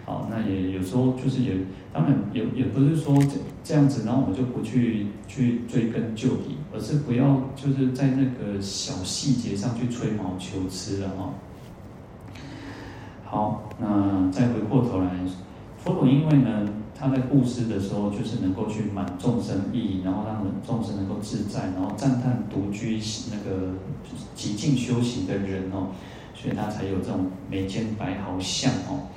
[0.05, 1.57] 好，那也有时候就是也，
[1.93, 3.31] 当然也也不是说这
[3.65, 11.35] 这样子，然后我们就不去去追根究底，而是不要就是在那个小细节上去吹毛求疵了哈。
[13.25, 15.11] 好，那再回过头来，
[15.85, 16.69] 佛陀因为呢。
[16.95, 23.01] 他在布施的时候，就是能够去满众生意，然后让众生能够自在，然后赞叹独居
[23.33, 23.73] 那个
[24.37, 25.89] 极静修行的人哦，
[26.33, 29.09] 所以他才有这种眉间白毫相哦，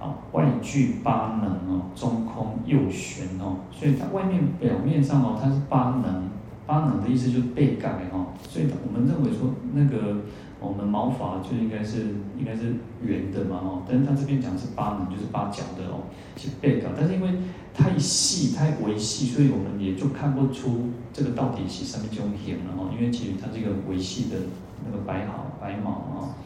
[0.00, 6.30] 啊，外具八能哦，中空右旋哦，所以他外面表面上哦，他是八能，
[6.66, 10.22] 八能的意思就是背盖哦，所以我们认为说那个。
[10.60, 12.00] 我们毛发就应该是
[12.38, 16.04] 应该是圆的嘛哦，但是他这边讲是八能，就是八角的哦，
[16.36, 17.30] 是背角，但是因为
[17.74, 24.36] 太细太微细，所以我们也就看不出这个到底是什么种形了哦，因为其实它这个微细的
[24.84, 26.36] 那个白毫白毛啊，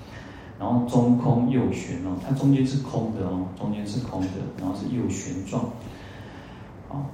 [0.60, 4.28] 然后中空右旋哦，它中间是空的哦，中间是空的，
[4.60, 5.70] 然后是右旋状。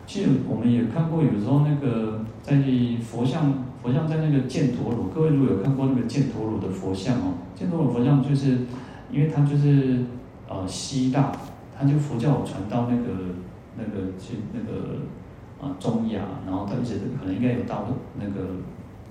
[0.06, 2.62] 其实我们也看过，有时候那个在
[3.02, 8.58] 佛像，佛像在那个犍陀罗，各位如果有看过那个犍陀罗的佛像哦，犍陀罗佛像就是，
[9.12, 10.04] 因为它就是
[10.48, 11.32] 呃西大，
[11.78, 13.36] 它就佛教传到那个
[13.76, 14.98] 那个去那个
[15.60, 17.86] 啊中亚，然后它一直可能应该有到
[18.18, 18.56] 那个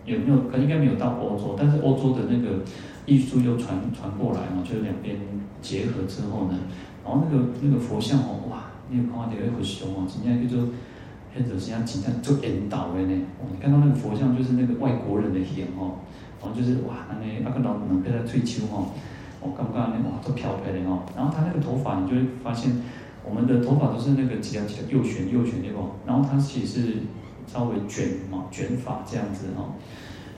[0.05, 0.49] 有没有？
[0.49, 2.59] 可能应该没有到欧洲，但是欧洲的那个
[3.05, 5.17] 艺术又传传过来嘛，就是两边
[5.61, 6.57] 结合之后呢，
[7.05, 8.63] 然后那个那个佛像哦，哇！
[8.89, 10.65] 你有看到那个熊哦，今天叫做，
[11.33, 13.21] 或者是像今天做引导的呢。
[13.39, 16.01] 哦，你看到那个佛像就是那个外国人的形哦，
[16.41, 18.89] 然后就是哇，那个那个老能被他退休哦，
[19.39, 21.03] 我刚刚那哇都漂白的哦。
[21.15, 22.81] 然后他那个头发，你就会发现，
[23.23, 25.79] 我们的头发都是那个几条几条右旋右旋对不？
[26.05, 26.93] 然后他其实是
[27.45, 29.77] 稍微卷嘛卷发这样子哦，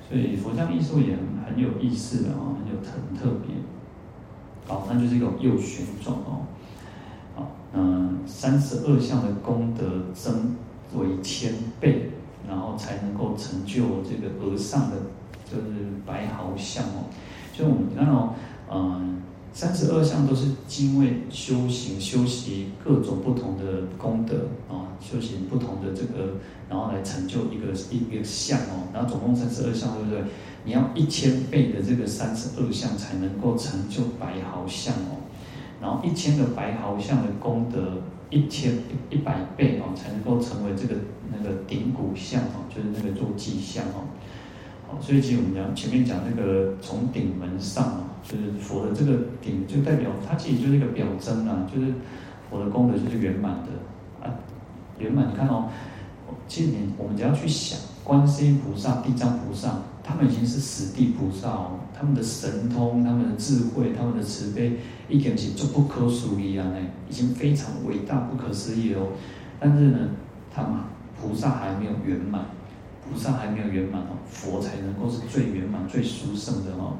[0.10, 1.24] 所以佛像艺术也很
[1.56, 3.56] 很有意思的哦，很有特很特别。
[4.68, 6.51] 好，那就是一个右旋状哦。
[7.74, 10.56] 嗯，三十二相的功德增
[10.94, 12.12] 为千倍，
[12.48, 14.98] 然后才能够成就这个额上的
[15.46, 17.06] 就是白毫相哦。
[17.54, 18.36] 就我们看到，
[18.70, 19.22] 嗯，
[19.54, 20.48] 三十二相都是
[20.82, 26.36] 因为修行修习各种不同的功德啊，修行不同的这个，
[26.70, 28.88] 然后来成就一个一个相哦。
[28.94, 30.24] 然后总共三十二相，对不对？
[30.64, 35.21] 你要一千倍的这个三十二相才能够成就白毫相哦。
[35.82, 38.74] 然后一千个白毫相的功德，一千
[39.10, 40.96] 一百倍哦，才能够成为这个
[41.32, 44.06] 那个顶骨像哦，就是那个坐骑像哦。
[44.88, 51.94] 好，所以其实我们讲前面讲那个从顶门上啊，就是佛的这个顶，就代表它其实就是一个表征啊，就是
[52.50, 54.30] 佛的功德就是圆满的啊，
[55.00, 55.30] 圆满。
[55.32, 55.70] 你看哦，
[56.48, 59.80] 其实你我们只要去想，观世音菩萨、地藏菩萨。
[60.12, 66.68] 他们已经是十地菩萨哦，他们的神通、他们的智慧、他们的慈悲，已经是足不可思议啊！
[66.76, 69.08] 哎，已经非常伟大、不可思议哦。
[69.58, 69.98] 但是呢，
[70.54, 70.74] 他们
[71.18, 72.46] 菩萨还没有圆满，
[73.02, 76.98] 菩萨还没有圆满哦，佛才能够是最圆满、最殊胜的哦。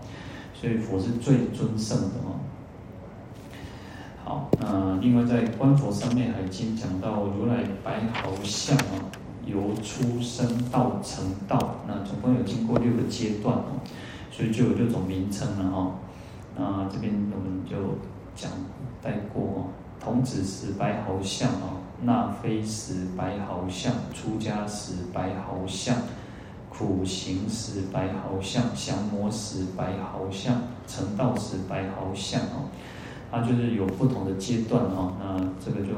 [0.54, 2.40] 所以佛是最尊胜的哦。
[4.24, 9.12] 好，那另外在《观佛三昧海经》讲到如来白毫相啊，
[9.52, 13.82] 由出生到成道，那总共有经过六个阶段哦，
[14.32, 15.92] 所以就有六种名称了哈。
[16.58, 17.98] 那这边我们就
[18.36, 18.52] 讲
[19.02, 19.66] 带过哦，
[20.00, 25.96] 童子时白毫相哦，那非时白毫相，出家时白毫相，
[26.70, 32.70] 苦行时白毫相，降魔时白毫相，成道时白毫相哦。
[33.32, 35.94] 它就是有不同的阶段哈，那这个就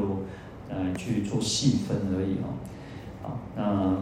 [0.70, 2.50] 呃去做细分而已哈。
[3.24, 3.96] 好，那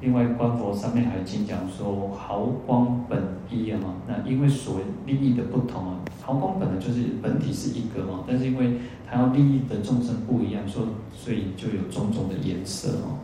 [0.00, 8.74] 另外《观佛上面还经》讲说，毫光本一啊，那因为所利益的不同啊，毫光本来就是本体是一个嘛，但是因为
[9.10, 10.86] 它要利益的众生不一样，所
[11.16, 13.18] 所以就有种种的颜色哦。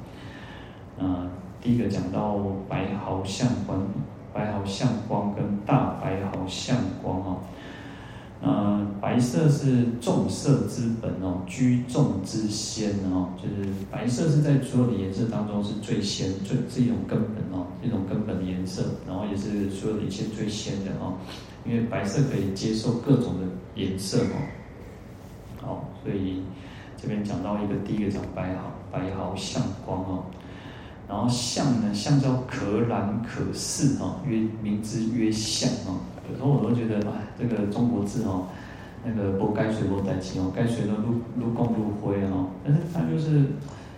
[0.99, 1.27] 那
[1.61, 2.38] 第一个讲到
[2.69, 3.79] 白毫相光，
[4.33, 7.37] 白毫相光跟大白毫相光哈。
[8.44, 21.14] 呃，白色是众色之本哦，居众之先哦，就是白色是在所有的颜色当中是最先、最是一种根本哦，一种根本的颜色，然后也是所有的一切最先的哦，
[21.64, 24.35] 因为白色可以接受各种的颜色哦。
[25.61, 26.42] 好，所以
[27.00, 30.24] 这边讲到一个第一个讲白毫，白毫相光哦，
[31.09, 36.00] 然后相呢，相叫可览可视哦，曰名之曰相哦。
[36.31, 38.47] 有时候我都觉得，哎，这个中国字哦，
[39.05, 42.49] 那个不该水不带气哦，该随的入入共入灰哦。
[42.65, 43.43] 但是它就是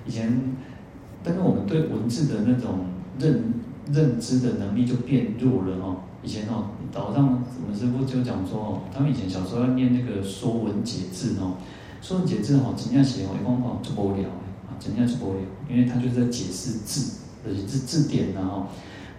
[0.06, 0.56] 以前，
[1.22, 2.86] 但是我们对文字的那种
[3.18, 3.54] 认
[3.92, 5.96] 认知的能力就变弱了哦。
[6.22, 11.56] 以前哦，早上我们师傅就讲说哦，他们以前小时候要念那个《说文解字》哦，
[12.06, 14.28] 《说文解字》哦，怎样写哦，一般哦就不了
[14.66, 18.66] 啊，真正就不了，因为他就是在解释字，就是字字典然后，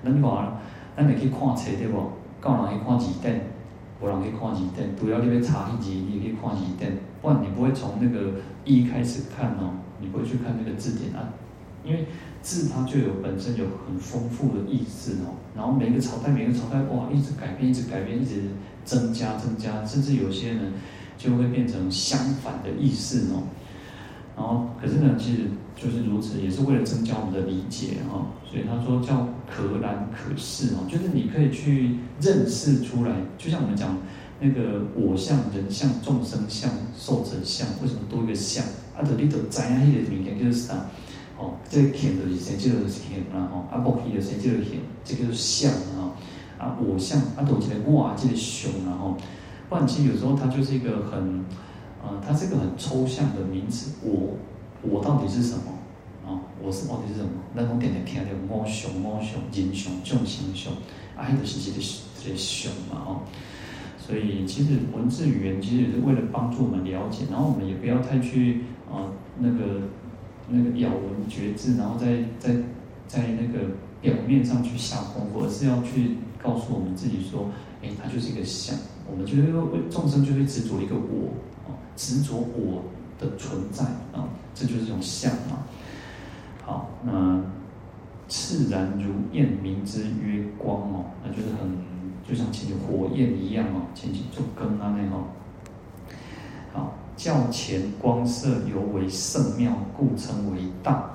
[0.02, 0.60] 那你把，
[0.98, 2.00] 那你可以看册对不？
[2.46, 3.42] 够人去看字典，
[4.00, 4.96] 无人去看字典。
[4.96, 11.34] 主要你要查字，你可以看字典，不然你不会从那个一开始看哦，你不会去看那个字典啊。
[11.84, 12.06] 因为
[12.44, 15.34] 字它就有本身有很丰富的意思哦。
[15.56, 18.44] 然后每个朝代每个朝代哇，一直改变，一直改变，一直
[18.84, 20.74] 增加增加，甚至有些人
[21.18, 23.42] 就会变成相反的意思哦。
[24.36, 25.44] 然后可是呢，其实
[25.76, 28.28] 就是如此，也是为了增加我们的理解哦。
[28.46, 33.98] 所以他说叫可览可视哦，就是你可以去认识出来，就像我们讲
[34.40, 38.64] 那个我相、人相、众生相、寿者相，为什么多一个相？
[38.96, 40.74] 啊，这里头摘下去的名言就是啥？
[41.38, 42.56] 哦，这个显的是谁？
[42.58, 43.52] 这个是显啊！
[43.52, 44.38] 哦，啊，不显的谁？
[44.42, 45.70] 这个显，这个就是相
[46.00, 46.16] 啊！
[46.58, 49.18] 啊，我相啊，都这个哇，这个熊然后，
[49.68, 51.44] 不然其实有时候它就是一个很，
[52.06, 53.96] 呃，它是个很抽象的名词。
[54.04, 54.38] 我，
[54.84, 55.72] 我到底是什么？
[56.26, 57.32] 啊，我是到底是什么？
[57.54, 60.72] 那种点点听到猫熊、猫熊、人相、众生相，
[61.16, 61.84] 啊，那就是这个
[62.24, 63.22] 这个相嘛，哦。
[63.98, 69.82] 所以其实文字语言其实也是为了帮助我们了解，然后我们也不要太去啊那个
[70.48, 72.56] 那个咬文嚼字，然后在在
[73.08, 73.68] 在那个
[74.02, 77.50] 表面上去下功夫，而是要去告诉我们自己说，
[77.82, 78.78] 哎，它就是一个相。
[79.10, 81.34] 我们就是为，众生就会执着一个我，
[81.96, 82.84] 执着我
[83.20, 85.64] 的存在啊，这就是一种相嘛。
[86.64, 87.42] 好，那
[88.28, 91.78] 炽然如焰，名之曰光哦，那就是很
[92.28, 95.26] 就像前火焰一样哦，前期就跟啊那哦。
[96.74, 101.12] 好，较前光色尤为圣妙，故称为大。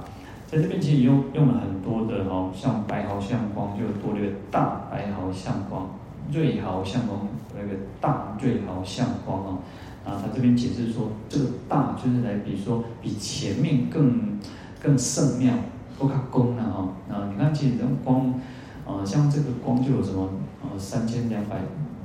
[0.47, 5.91] 在这边其实用用了很多的哦，像白毫相光就多了一个大白毫相光，
[6.33, 9.59] 锐毫相光那个大锐毫相光哦。
[10.05, 14.39] 啊，他这边解释说，这个大就是来比如说比前面更。
[14.83, 15.53] 更圣妙，
[15.99, 16.89] 不卡光了哈。
[17.15, 18.33] 啊，你看，其实这种光，
[18.87, 20.27] 呃，像这个光就有什么，
[20.63, 21.61] 呃，三千两百，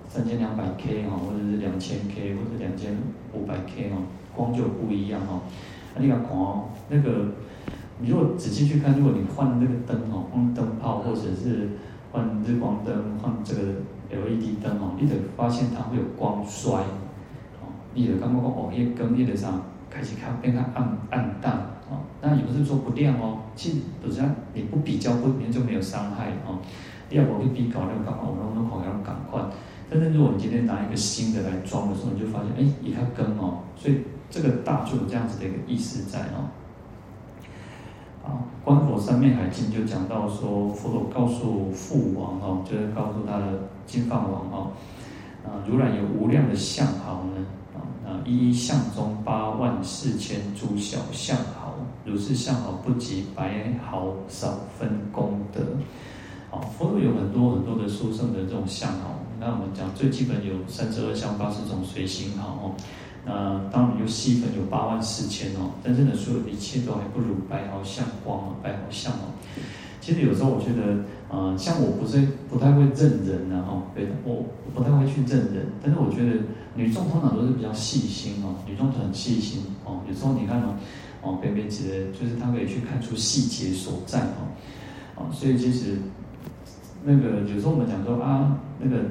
[0.09, 2.97] 三千两百 K 哈，或者是两千 K，或者两千
[3.31, 3.95] 五百 K 哈，
[4.35, 5.39] 光就不一样哈。
[5.95, 7.27] 那你看哦，那个，
[8.01, 11.69] 你如果仔细去看，如果你换那个灯哦，换灯泡或者是
[12.11, 13.61] 换日光灯，换这个
[14.09, 16.71] LED 灯哦，你得发现它会有光衰，
[17.61, 21.71] 哦，你得刚刚讲哦，夜更夜的上开始看变看暗暗淡。
[21.87, 26.57] 哦，那也不是说不亮哦，其实本身你不比较不，你就没有伤害哦。
[27.07, 28.23] 第二，我去比较那个干嘛？
[28.23, 29.39] 我弄弄好像赶快。
[29.87, 34.01] 但是如果你今天拿一个新的来装的时候，你就发现，哎，一它更哦，所以
[34.31, 36.49] 这个大就有这样子的一个意思在哦。
[38.25, 43.45] 啊，《观佛三昧海经》就讲到说，佛陀告诉父王哦，就是告诉他的
[43.85, 44.71] 金饭王哦，
[45.45, 47.45] 啊，如来有无量的相好呢。
[47.73, 51.75] 啊，那一一相中八万四千诸小相好，
[52.05, 55.61] 如是相好不及白毫少分功德。
[56.51, 59.19] 啊，佛陀有很多很多的殊胜的这种相好。
[59.39, 62.75] 那我们讲最基本有三十二相八十种随行好哦。
[63.25, 69.33] 那当然有细分有八万四千哦，真正的，所有的一切都还不如白毫相光哦，白毫相哦。
[69.99, 76.41] 其实有时候我觉得，呃，像我不是不太会认人啊，哦，对的，我不太会去认人，但是我觉得
[76.75, 80.01] 女众通常都是比较细心哦，女众很细心哦。
[80.07, 80.75] 有时候你看哦，
[81.21, 84.53] 哦，别别指的就是她可以去看出细节所在哦，
[85.15, 85.97] 哦，所以其实
[87.03, 89.03] 那个有时候我们讲说啊，那个。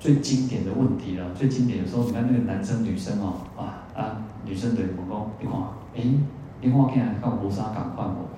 [0.00, 5.60] 最经典的问题了，最经典有时候你看那个男生女生哦，啊啊，女生对我讲，你看，
[5.96, 6.20] 诶，
[6.60, 8.30] 你看起来跟无啥感款无？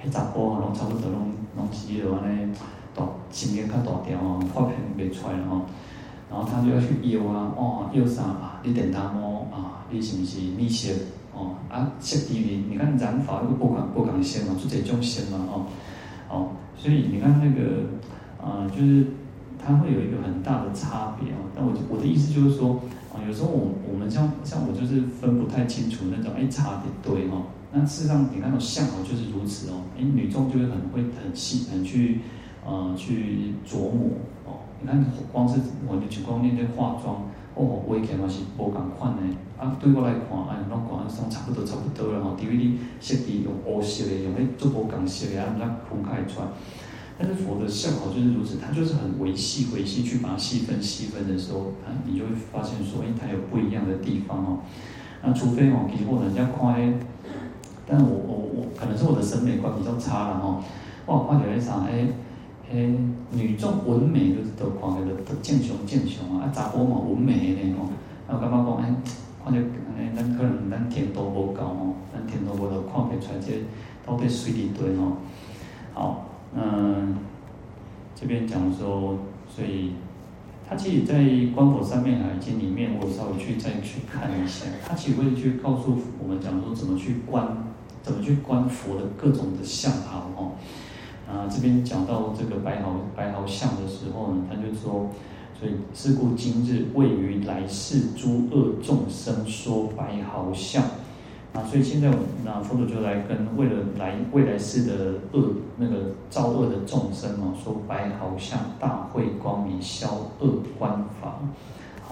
[0.00, 2.52] 迄查甫哦，拢差不多拢拢是迄落安尼
[2.94, 5.62] 大，身形较大条哦，发片袂出来哦。
[6.30, 8.60] 然后他就要去要啊，哦，要啥啊？
[8.62, 9.86] 你电头毛啊？
[9.90, 10.92] 你是不是逆色？
[11.32, 15.66] 哦，啊，色底面，你看染发又不敢不敢先嘛，就这种先嘛，哦，
[16.28, 17.82] 哦，所以你看那个
[18.40, 19.06] 啊、呃，就是。
[19.66, 22.82] 它会有一个很大的差别哦，但我我的意思就是说，
[23.14, 32.20] 啊，有时候我我们像像我就是分不太清楚那种，哎，差点对哦，那事实上你看到相好就是如此哦，哎，女众就会很会很细很去，
[32.64, 34.10] 呃，去琢磨
[34.46, 35.58] 哦，你看光是
[35.88, 39.22] 我的就光那些化妆哦，我以前嘛是无共款的，
[39.58, 46.46] 啊，对我来看，哎，拢讲说差不多差不多了吼，DVD 色底用黑色的，用迄做无共色的，啊，那分开出来。
[47.16, 54.58] 但是佛的相好就是如此，它就是很维细维细去把它细分细分的时候，啊，你就会发现说，哎，它有不一样的地方哦。
[55.22, 56.76] 那除非哦，比如说人家夸，
[57.86, 60.62] 但是我我我可能是我的审美观比较差了哈。
[61.06, 61.84] 哇，看起来啥？
[61.86, 62.06] 哎
[62.72, 62.92] 哎，
[63.32, 67.88] 女众文美就是都看起来都见雄见雄啊，啊查甫嘛纹眉呢哦。
[68.28, 68.94] 那我感觉讲，哎，
[69.44, 69.64] 看起来
[69.98, 73.52] 哎，咱可能咱甜度无够哦，咱甜度无够看不出来这
[74.06, 75.18] 到底水里对哦。
[75.92, 76.26] 好。
[76.56, 77.16] 嗯，
[78.14, 79.18] 这边讲说，
[79.48, 79.94] 所以
[80.68, 81.18] 他其实，在
[81.52, 87.44] 《观佛三昧海经》里面，我稍微去再去看一下，他其实会去告诉我们讲说，怎么去观，
[88.04, 90.52] 怎么去观佛的各种的相好哦。
[91.26, 95.08] 啊，这边讲到这个白毫白毫相的时候呢，他就说，
[95.58, 100.84] 所以是故今日为于来世诸恶众生说白毫相。
[101.54, 111.38] 啊，所以现在我那佛祖就来跟为了来未来世的恶那个造恶的众生嘛，说白毫相大会光明消恶观法，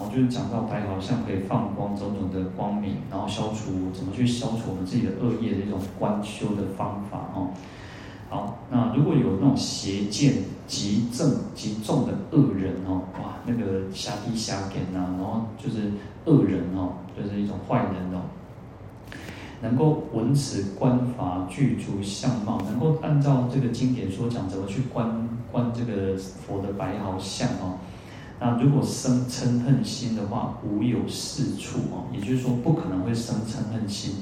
[0.08, 7.50] 就是讲到白毫相可以放光种种的光明，然后消除怎么去消除我们自己的恶业的一种观修的方法哦。
[8.28, 15.92] 好，那如果有那种邪见极正极重的恶人哦，哇，那个瞎地瞎眼呐，然后就是
[16.24, 18.22] 恶人哦，就是一种坏人哦。
[19.60, 27.78] 能够闻此观法具足相貌，能够按照这个经典所讲，怎么去观观这个佛的白毫相哦？
[28.44, 34.16] 那如果生嗔恨心的话，无有是处哦，也就是说不可能会生嗔恨心。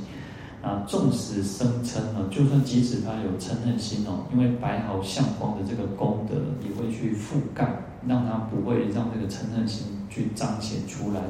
[0.61, 11.23] 啊，纵使生嗔呢，就算即使他有嗔恨心哦，因为白毫相光的这个功德也会去覆盖，让他不会让这个嗔恨心去彰显出来。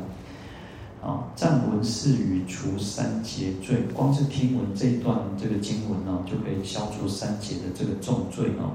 [1.01, 8.75] 啊，暂闻是语除三劫罪，光是听闻这一段这个经文呢，就可以消除三劫的这个重罪哦。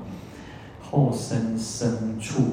[0.82, 2.44] 后生生处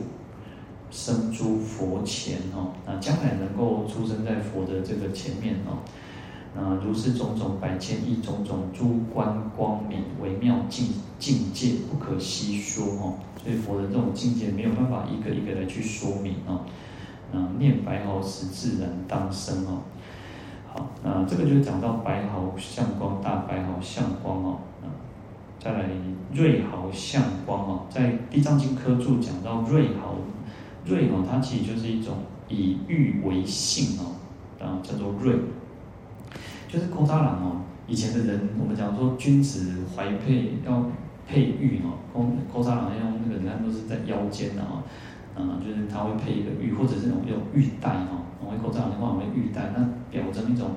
[0.92, 5.78] 生诸佛前哦，那将来能够出生在佛的这个前面哦。
[6.54, 10.88] 那如是种种百千亿种种诸观光明微妙境
[11.18, 16.60] 境界不可悉说哦，所以佛的这种境界没有办法一个一个来去说明哦。
[17.32, 19.80] 那，念白毫时自然当生哦。
[20.74, 24.58] 好，那这个就是讲到白毫相光，大白毫相光哦。
[25.58, 25.88] 再来
[26.34, 30.16] 瑞毫相光哦，在地藏经科注讲到瑞毫，
[30.84, 32.18] 瑞哦，它其实就是一种
[32.48, 34.16] 以玉为性哦，
[34.60, 35.34] 啊，叫做瑞，
[36.68, 37.62] 就是古扎郎哦。
[37.86, 40.86] 以前的人，我们讲说君子怀佩要
[41.26, 44.82] 佩玉哦，古古扎郎用那个人家都是在腰间的哦。
[45.34, 48.08] 嗯，就是它会配一个玉，或者是那种用玉带哈，
[48.44, 50.72] 我们口罩的话，我们玉带，那表征一种，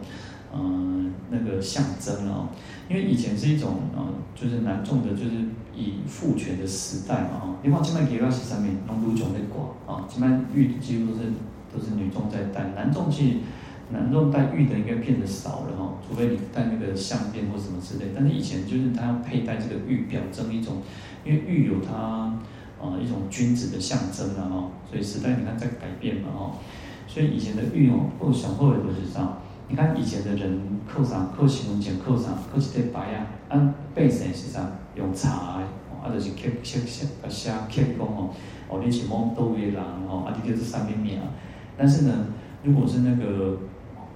[0.53, 2.47] 嗯，那个象征哦。
[2.87, 5.31] 因为以前是一种，嗯，就是男众的，就是
[5.75, 7.55] 以父权的时代嘛哈。
[7.61, 11.31] 你看现在给到十三面，龙女众在挂啊，现在玉几乎都是
[11.73, 13.37] 都是女众在戴，男众其实
[13.91, 18.11] 男众戴玉的应该变得少了哈，除非你戴那个项链或什么之类。
[18.15, 20.81] 但是以前就是他要佩戴这个玉，表征一种，
[21.25, 22.33] 因为玉有它。
[22.77, 26.51] 啊，一种君子的象征了哈，所以时代你看在改变嘛哈，
[27.07, 29.37] 所以以前的玉哦，或小后的都是这样。
[29.67, 34.61] 你看以前的人刻啥，刻新闻简刻啥，刻一块白啊，按背身是啥，
[34.95, 35.63] 用茶，啊
[36.13, 38.29] 就是刻刻写个写刻工哦，
[38.69, 41.27] 哦你是某多位人哦，啊你就是三边面啊。
[41.75, 42.27] 但是呢，
[42.63, 43.57] 如果是那个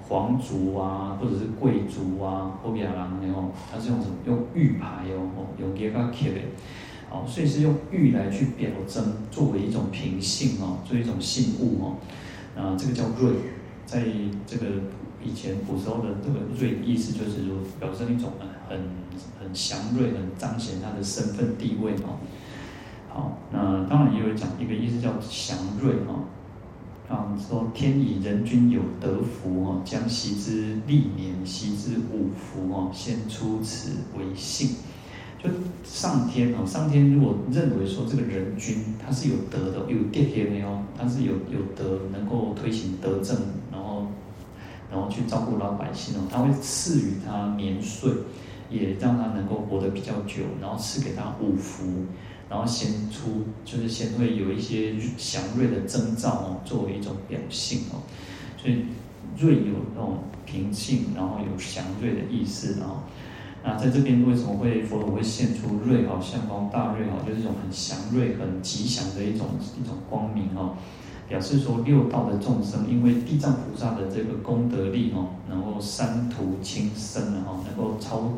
[0.07, 4.13] 皇族啊，或者是贵族啊，或比亚郎的哦，他是用什么？
[4.27, 6.41] 用玉牌哦，哦用耶加克的，
[7.09, 11.95] 哦，所以是用玉来去表征，作为一种品性哦，作为一种信物哦，
[12.55, 13.33] 啊，这个叫瑞，
[13.87, 14.03] 在
[14.45, 14.65] 这个
[15.23, 18.31] 以前古时候的这个瑞意思就是说，表示一种
[18.67, 18.79] 很
[19.39, 22.19] 很祥瑞，很彰显他的身份地位哦。
[23.09, 26.25] 好，那当然也有讲一个意思叫祥瑞哦。
[27.09, 34.75] 啊，说天以人君有德福哦，将昔之历年、昔之五福哦，先出此为幸。
[35.41, 35.49] 就
[35.83, 43.35] 上天哦，上天如果认为说这个人君他是有德的，有德行的哦，他是有有德，能够推行德政，
[44.91, 48.11] 然后去照顾老百姓哦，他会赐予他年岁，
[48.69, 51.85] 也让他能够活得比较久，然后赐给他五福。
[52.49, 58.01] 然后先出，就是先会有一些祥瑞的征兆哦，作为一种表现哦。
[58.57, 58.85] 所以
[59.37, 63.03] 瑞有那种平静，然后有祥瑞的意思哦。
[63.63, 69.45] 那在这边为什么会佛陀会现出瑞好像光大瑞好，就是一种很祥瑞、很吉祥的一种
[69.79, 70.75] 一种光明哦，
[71.29, 78.33] 表示说六道的众生，因为地藏菩萨的这个功德力哦，能够三途轻生然后能够超。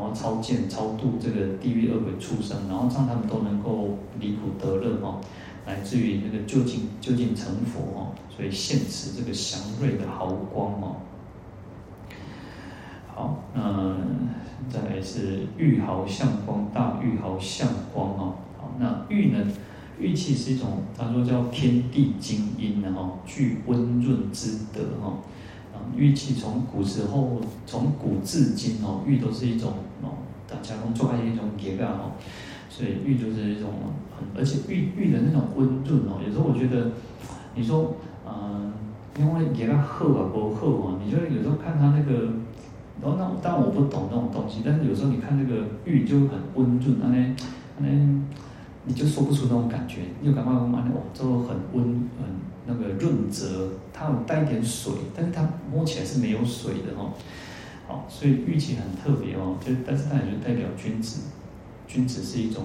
[0.00, 5.20] 然后超荐超度这个地狱恶鬼畜生，然后让他们都能够离苦得乐哦，
[5.66, 10.96] 来自于那个究竟究竟成佛哦，所以现持这个祥瑞的毫光哦。
[13.12, 13.96] 好，那
[14.70, 18.34] 再来是玉毫相光大玉毫相光哦。
[18.56, 19.44] 好，那玉呢？
[19.98, 25.18] 玉气是一种，他说叫天地精阴的哈，具温润之德哈。
[25.96, 29.72] 玉器从古时候，从古至今哦，玉都是一种
[30.02, 32.12] 哦，大家都做爱一种结啊哦，
[32.68, 33.70] 所以玉就是一种
[34.14, 36.92] 很，而且玉玉的那种温润哦，有时候我觉得，
[37.54, 37.94] 你说
[38.26, 38.72] 嗯，
[39.18, 42.34] 因为结啊厚啊不厚啊，你就有时候看它那个，
[43.00, 47.36] 然后那当然我不懂那种东西，但是有时候你看那个玉就很温润，那呢
[47.78, 47.88] 那，
[48.84, 50.82] 你就说不出那种感觉，你就感觉哇，
[51.14, 51.84] 这个很温
[52.18, 52.48] 很。
[52.70, 57.14] 那个润泽，它有带一点水，但是它摸起来是没有水的哈。
[57.86, 61.20] 好，所以玉器很特别哦，就但是它也就代表君子，
[61.86, 62.64] 君子是一种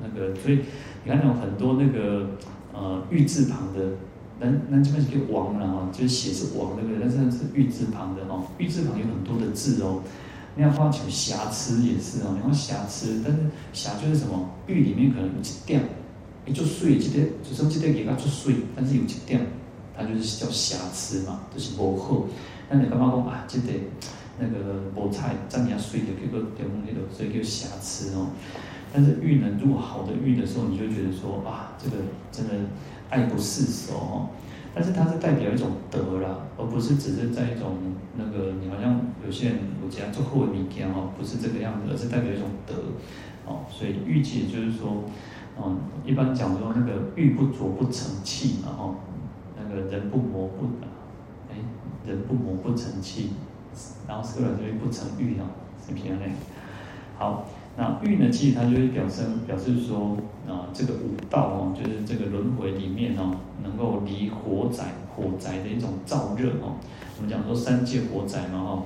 [0.00, 0.60] 那个，所以
[1.02, 2.30] 你看那种很多那个
[2.72, 3.94] 呃玉字旁的，
[4.38, 10.00] 那那这边是叫王了哈，就是写是王那个，但是是玉字旁的哦，玉字旁有很多的字哦。
[10.56, 13.40] 你要画成瑕疵也是哦，你看瑕疵，但是
[13.72, 14.50] 瑕就是什么？
[14.66, 15.82] 玉里面可能有几点。
[16.46, 19.46] 一做碎，这个就算这个给它做碎，但是有一点，
[19.96, 22.24] 它就是叫瑕疵嘛，就是不好。
[22.70, 23.44] 那你干嘛讲啊？
[23.46, 23.64] 这个
[24.38, 28.28] 那个菠菜这样碎的，结果掉那个，所以叫瑕疵哦。
[28.92, 31.96] 但是玉呢，如果好的玉的时候，你就觉得说啊，这个
[32.32, 32.54] 真的
[33.10, 34.28] 爱不释手哦。
[34.74, 37.76] 但是它是代表一种德啦，而不是只是在一种
[38.16, 42.74] 那个，你好像有些人我讲做货物件哦，不是这个样子，而是代表一种德
[43.46, 43.60] 哦。
[43.68, 45.04] 所以玉器就是说。
[45.62, 48.94] 嗯，一般讲说那个玉不琢不成器嘛，哦，
[49.58, 50.64] 那个人不磨不，
[51.50, 51.56] 哎，
[52.06, 53.32] 人不磨不成器，
[54.08, 55.44] 然后说了就不成玉哦，
[55.84, 56.22] 是不是呢？
[57.18, 57.46] 好，
[57.76, 60.16] 那玉呢，其实它就是表示表示说
[60.48, 66.76] 啊，这个五道哦，就是这个轮回里面哦，能够离火宅火宅的一种燥热哦。
[67.16, 68.82] 我们讲说三界火宅嘛，哈，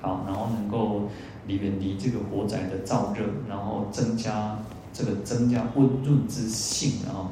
[0.00, 1.08] 好，然后能够
[1.46, 4.58] 离远离这个火宅的燥热，然后增加。
[4.96, 7.26] 这个增加温润之性啊，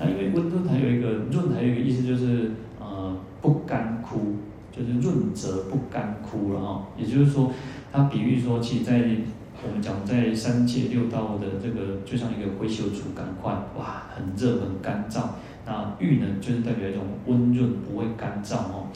[0.00, 2.50] 那因为温润还有一个润，还有一个意思就是
[2.80, 4.18] 呃不干枯，
[4.72, 6.86] 就是润泽不干枯了哈。
[6.98, 7.52] 也就是说，
[7.92, 8.98] 它比喻说，其实在
[9.66, 15.22] 我们讲在三界六道的这个，就像一个灰袖处感快，哇，很热很干燥。
[15.66, 18.88] 那玉呢，就是代表一种温润，不会干燥哦。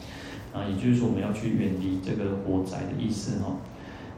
[0.53, 3.57] 啊，也就是说，我们要去远离这个火宅的意思哈。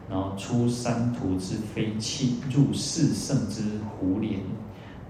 [0.10, 3.64] 然后出三途之非气，入四圣之
[3.98, 4.42] 胡莲。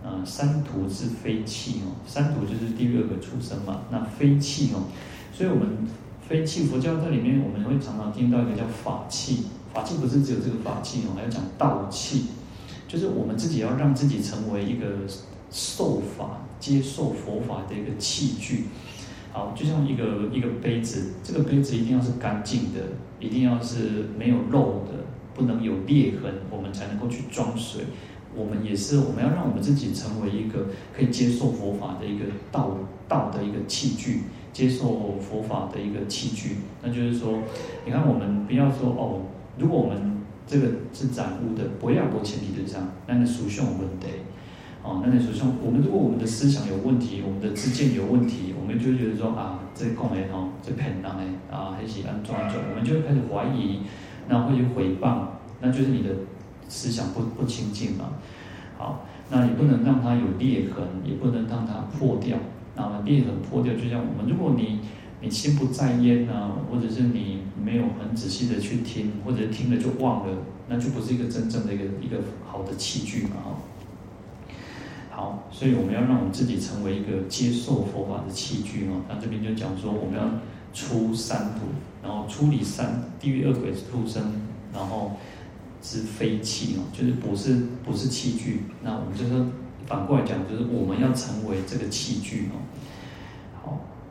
[0.04, 3.82] 啊，三途之非气哦，三途就是第二个出生嘛。
[3.89, 4.86] 那非气哦，
[5.34, 5.88] 所以我们
[6.28, 9.46] 非气佛教在里面，我们会常常听到一个叫法器。
[9.74, 12.26] 法器不是只有这个法器哦，还要讲道器，
[12.88, 14.86] 就是我们自己要让自己成为一个
[15.49, 18.65] 受法、接受佛法的一个器具。
[19.34, 22.82] 好，就像一个一个杯子，这个杯子一定要是干净的，
[23.19, 27.86] 一定要是没有漏的，不能有裂痕，我们才能够去装水。
[28.36, 36.57] 我们也是，我们要让我们自己成为一个可以接受佛法的一个道道的一个器具，接受佛法的一个器具。
[36.82, 37.39] 那就是说，
[37.86, 39.22] 你看我们不要说哦，
[39.58, 44.08] 如果我们这个是染污的，不要多前提之上，那个属相问题。
[44.84, 51.10] 哦，那你说像我们如果我们的思想有问题，我们的知见有问题，我们就觉得说啊，这讲的哦，这骗人的
[51.56, 53.82] 啊，很喜欢装装，我们就会开始怀疑，
[54.28, 55.28] 然后会去诽谤，
[55.60, 56.10] 那就是你的
[56.68, 58.14] 思想不不清净嘛。
[58.80, 62.36] 好，那你不能让它有裂痕，也不能让它破掉。
[62.76, 64.80] 那么裂痕破掉，就像我们，如果你
[65.22, 70.38] 你心不在焉啊，或者是你没有很仔细的去听，或者听了就忘了，
[70.68, 73.49] 那就不是一个真正的一个一个好的器具嘛，哦。
[75.12, 79.01] 好，所以我们要让我们自己成为一个接受佛法的器具哦。
[79.07, 80.28] 那这边就讲说，我们要
[80.74, 81.68] 出三途，
[82.01, 84.34] 然后出离三地狱恶鬼畜生，
[84.74, 85.18] 然后
[85.84, 88.62] 是非器哦，就是不是不是器具。
[88.82, 89.45] 那我们就说
[89.86, 92.57] 反过来讲，就是我们要成为这个器具哦。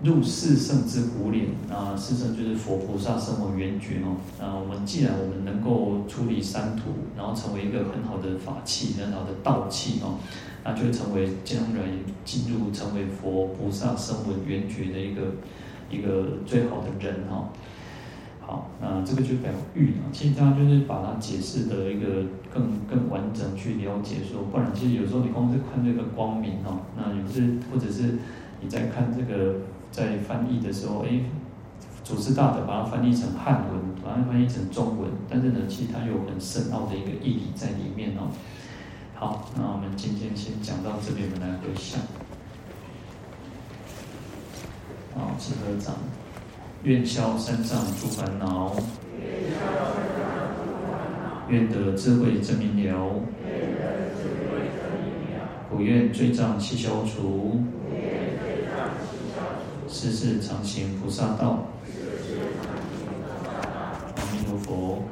[0.03, 4.17] 入四圣之古脸啊，四圣就是佛菩萨声闻缘觉哦。
[4.39, 10.17] 那我们既然我们能够处理三途，然后成为一个很好的法器，很好的道器哦。
[10.65, 11.89] 那就成为将来
[12.25, 15.23] 进入成为佛菩萨声闻缘觉的一个
[15.91, 17.49] 一个最好的人哈。
[18.41, 28.19] 好，那这个就表喻啊，其实它就是把它解释的一个更更完整去了解说，不然其实有时候你光是看这个光明哦，那有时或者是
[28.61, 29.57] 你在看这个
[29.91, 31.21] 在翻译的时候，哎，
[32.05, 38.31] 祖师大德把它翻译成汉文，把它翻译成中文，但是呢，其实它有很深奥的一个义理在里面哦。
[39.15, 42.01] 好，那我们今天先讲到这边，我们来回想。
[45.15, 45.95] 好，请合掌，
[46.85, 48.75] 愿消三障诸烦恼，
[51.49, 53.21] 愿得智慧真明了，
[55.69, 57.61] 不愿罪障悉消除，
[59.93, 61.67] 世世常行菩萨道。
[64.17, 65.03] 阿弥陀佛。